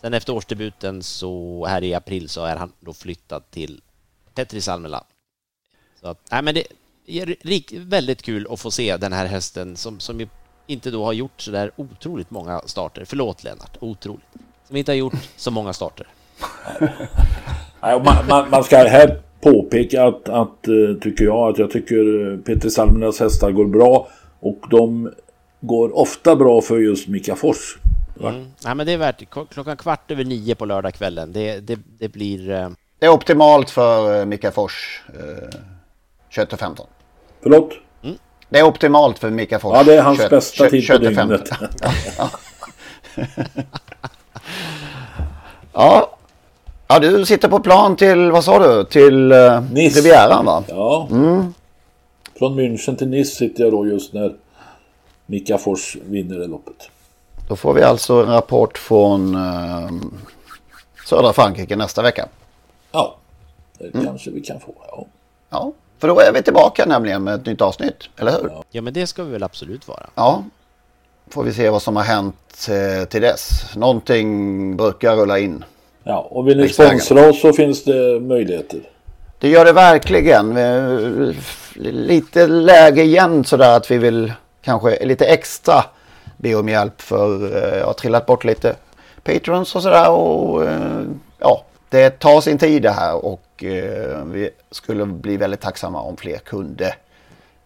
[0.01, 3.81] Sen efter årsdebuten så här i april så är han då flyttad till
[4.33, 5.03] Petri Salmela.
[6.01, 6.67] Så att, nej men det
[7.05, 10.27] är rik, väldigt kul att få se den här hästen som, som ju
[10.67, 13.05] inte då har gjort så där otroligt många starter.
[13.05, 14.25] Förlåt Lennart, otroligt.
[14.67, 16.07] Som inte har gjort så många starter.
[17.83, 22.37] Man, man, man ska här påpeka att, att eh, tycker jag, att jag tycker eh,
[22.37, 24.07] Peter Salmenas hästar går bra
[24.39, 25.11] och de
[25.61, 27.77] går ofta bra för just Mika Fors.
[28.21, 28.45] Mm.
[28.65, 31.33] Nej, men det är värt K- klockan kvart över nio på lördagskvällen.
[31.33, 32.49] Det, det, det blir...
[32.51, 32.69] eh,
[32.99, 35.01] Det är optimalt för Mika Fors.
[35.15, 35.59] Uh,
[36.29, 36.87] 21 och 15.
[37.43, 37.69] Förlåt?
[38.49, 39.73] Det är optimalt för Mika Fors.
[39.75, 41.27] Ja, det är hans 21 bästa tid på 21 och 15.
[41.29, 41.49] dygnet.
[42.17, 42.29] Ja.
[45.73, 46.17] ja.
[46.93, 48.83] Ja, du sitter på plan till, vad sa du?
[48.83, 49.99] Till uh, Nice.
[49.99, 50.63] Rivieran va?
[50.67, 51.07] Ja.
[51.11, 51.53] Mm.
[52.35, 54.33] Från München till Nice sitter jag då just när
[55.25, 56.89] Mika Fors vinner det loppet.
[57.49, 59.91] Då får vi alltså en rapport från uh,
[61.05, 62.27] södra Frankrike nästa vecka.
[62.91, 63.15] Ja,
[63.77, 64.73] det kanske vi kan få.
[64.91, 65.05] Ja.
[65.49, 68.51] Ja, för då är vi tillbaka nämligen med ett nytt avsnitt, eller hur?
[68.71, 70.09] Ja, men det ska vi väl absolut vara.
[70.15, 70.43] Ja,
[71.29, 73.75] får vi se vad som har hänt eh, till dess.
[73.75, 75.63] Någonting brukar rulla in.
[76.03, 78.79] Ja, och vill ni sponsra oss så finns det möjligheter.
[79.39, 80.55] Det gör det verkligen.
[80.55, 81.35] Vi-
[81.91, 85.83] Lite läge igen sådär att vi vill kanske lite extra
[86.37, 88.75] be om hjälp för eh, jag har trillat bort lite
[89.23, 91.01] patrons och sådär och eh,
[91.39, 96.17] ja, det tar sin tid det här och eh, vi skulle bli väldigt tacksamma om
[96.17, 96.95] fler kunde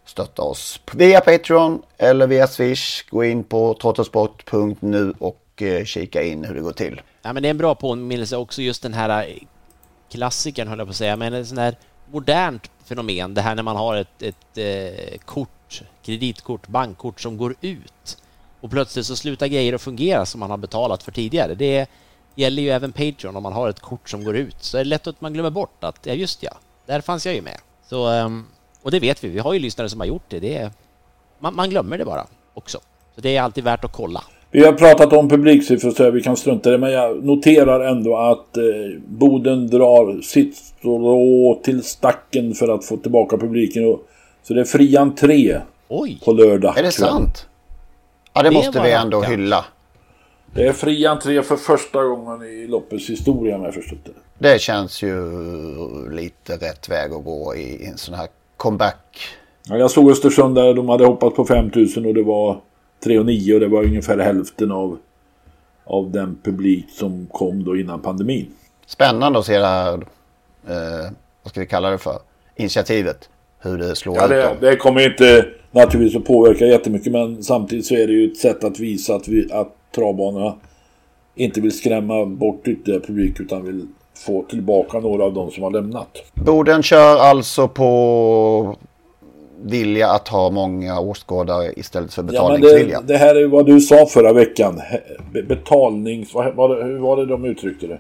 [0.05, 3.03] stötta oss via Patreon eller via Swish.
[3.09, 7.01] Gå in på trottosport.nu och eh, kika in hur det går till.
[7.27, 9.35] Ja, men det är en bra påminnelse också just den här eh,
[10.09, 11.75] klassikern höll jag på att säga, men ett sånt här
[12.11, 17.55] modernt fenomen, det här när man har ett, ett eh, kort, kreditkort, bankkort som går
[17.61, 18.17] ut
[18.61, 21.55] och plötsligt så slutar grejer att fungera som man har betalat för tidigare.
[21.55, 21.89] Det
[22.35, 24.63] gäller ju även Patreon om man har ett kort som går ut.
[24.63, 27.35] Så är det lätt att man glömmer bort att, ja just ja, där fanns jag
[27.35, 27.57] ju med.
[27.87, 28.45] Så, ehm,
[28.81, 30.39] och det vet vi, vi har ju lyssnare som har gjort det.
[30.39, 30.71] det är,
[31.39, 32.79] man, man glömmer det bara också.
[33.15, 34.23] Så det är alltid värt att kolla.
[34.51, 36.77] Vi har pratat om publiksiffror så vi kan strunta i det.
[36.77, 38.63] Men jag noterar ändå att eh,
[39.07, 43.85] Boden drar sitt strå till stacken för att få tillbaka publiken.
[43.85, 44.07] Och,
[44.43, 46.19] så det är fri entré Oj.
[46.25, 46.71] på lördag.
[46.71, 46.91] Är det kväll.
[46.91, 47.47] sant?
[48.33, 49.33] Ja, det, Det måste vi ändå rackarns.
[49.33, 49.65] hylla.
[50.53, 54.11] Det är fri entré för första gången i loppets historia om jag förstått det.
[54.51, 55.21] Det känns ju
[56.11, 58.27] lite rätt väg att gå i en sån här
[58.57, 59.19] comeback.
[59.69, 62.57] Ja, jag såg Östersund där de hade hoppat på 5000 och det var
[63.03, 64.97] 3 och 9 och det var ungefär hälften av
[65.89, 68.45] av den publik som kom då innan pandemin.
[68.85, 69.93] Spännande att se det här,
[70.67, 71.11] eh,
[71.43, 72.19] vad ska vi kalla det för,
[72.55, 73.29] initiativet.
[73.59, 74.55] Hur det slår Ja, ut det, dem.
[74.61, 78.63] det kommer inte naturligtvis att påverka jättemycket men samtidigt så är det ju ett sätt
[78.63, 80.55] att visa att, vi, att travbanorna
[81.35, 83.87] inte vill skrämma bort ytterligare publik utan vill
[84.25, 86.23] få tillbaka några av de som har lämnat.
[86.33, 88.77] Boden kör alltså på
[89.63, 93.01] vilja att ha många åskådare istället för Ja, men betalningsvilja.
[93.01, 94.81] det, det här är vad du sa förra veckan.
[95.47, 96.33] Betalnings...
[96.33, 97.99] Vad, vad, hur var det de uttryckte det?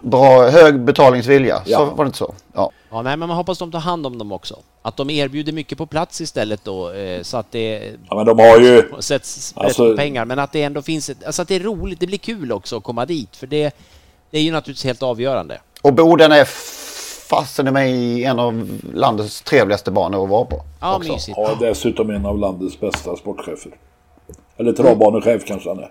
[0.00, 1.78] Bra, hög betalningsvilja, Ja.
[1.78, 2.34] så var det inte så?
[2.54, 2.70] Ja.
[2.90, 4.56] Ja, nej, men man hoppas de tar hand om dem också.
[4.82, 8.38] Att de erbjuder mycket på plats istället då, eh, så att det Ja, men de
[8.38, 8.82] har ju...
[9.00, 12.06] sätts Alltså- pengar, men att det ändå finns ett, alltså att det är roligt, det
[12.06, 13.74] blir kul också att komma dit, för det,
[14.30, 15.58] det är ju naturligtvis helt avgörande.
[15.82, 16.44] Och Boden är
[17.26, 20.62] fasen i mig en av landets trevligaste banor att vara på.
[20.80, 21.12] Ja, också.
[21.12, 21.36] mysigt.
[21.36, 23.72] Har dessutom en av landets bästa sportchefer.
[24.56, 25.90] Eller travbanechef kanske han är.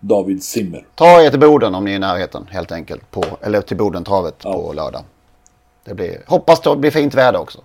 [0.00, 0.86] David Simmer.
[0.94, 3.10] Ta er till Boden om ni är i närheten helt enkelt.
[3.10, 5.02] På, eller till Bodentravet på lördag.
[5.84, 7.58] Det blir, hoppas det blir fint väder också.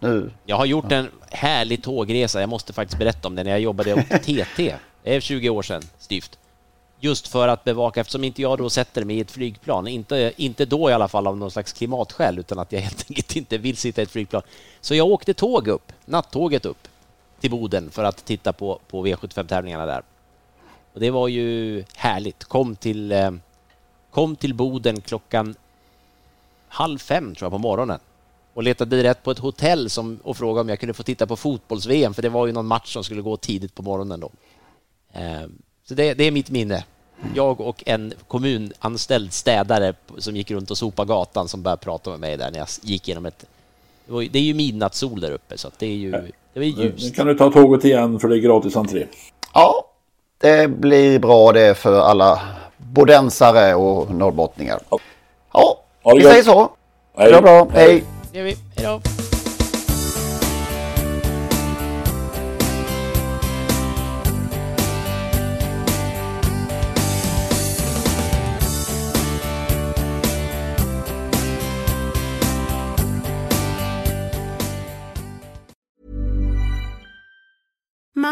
[0.00, 3.60] Nu, Jag har gjort en härlig tågresa, jag måste faktiskt berätta om det, när jag
[3.60, 4.74] jobbade åt TT.
[5.02, 6.38] Det är 20 år sedan, styvt.
[7.04, 10.64] Just för att bevaka, eftersom inte jag då sätter mig i ett flygplan, inte, inte
[10.64, 13.76] då i alla fall av någon slags klimatskäl, utan att jag helt enkelt inte vill
[13.76, 14.42] sitta i ett flygplan.
[14.80, 16.88] Så jag åkte tåg upp, nattåget upp
[17.40, 20.02] till Boden för att titta på, på V75-tävlingarna där.
[20.92, 22.44] Och det var ju härligt.
[22.44, 23.30] Kom till, eh,
[24.10, 25.54] kom till Boden klockan
[26.68, 28.00] halv fem tror jag på morgonen
[28.54, 31.36] och letade rätt på ett hotell som, och frågade om jag kunde få titta på
[31.36, 34.30] fotbolls-VM, för det var ju någon match som skulle gå tidigt på morgonen då.
[35.12, 35.46] Eh,
[35.92, 36.84] så det, det är mitt minne.
[37.34, 42.20] Jag och en kommunanställd städare som gick runt och sopade gatan som började prata med
[42.20, 43.44] mig där när jag gick genom ett...
[44.06, 46.62] Det, var, det är ju midnattssol där uppe, så att det är ju det var
[46.62, 47.16] ju Nu ljust.
[47.16, 49.06] kan du ta tåget igen för det är gratis entré.
[49.54, 49.84] ja,
[50.38, 52.40] det blir bra det för alla
[52.76, 54.80] bodensare och norrbottningar.
[55.52, 56.70] Ja, det vi säger så.
[57.16, 57.28] Hej.
[57.28, 57.68] Det var bra.
[57.72, 58.04] Hej.
[58.32, 59.00] Hej då!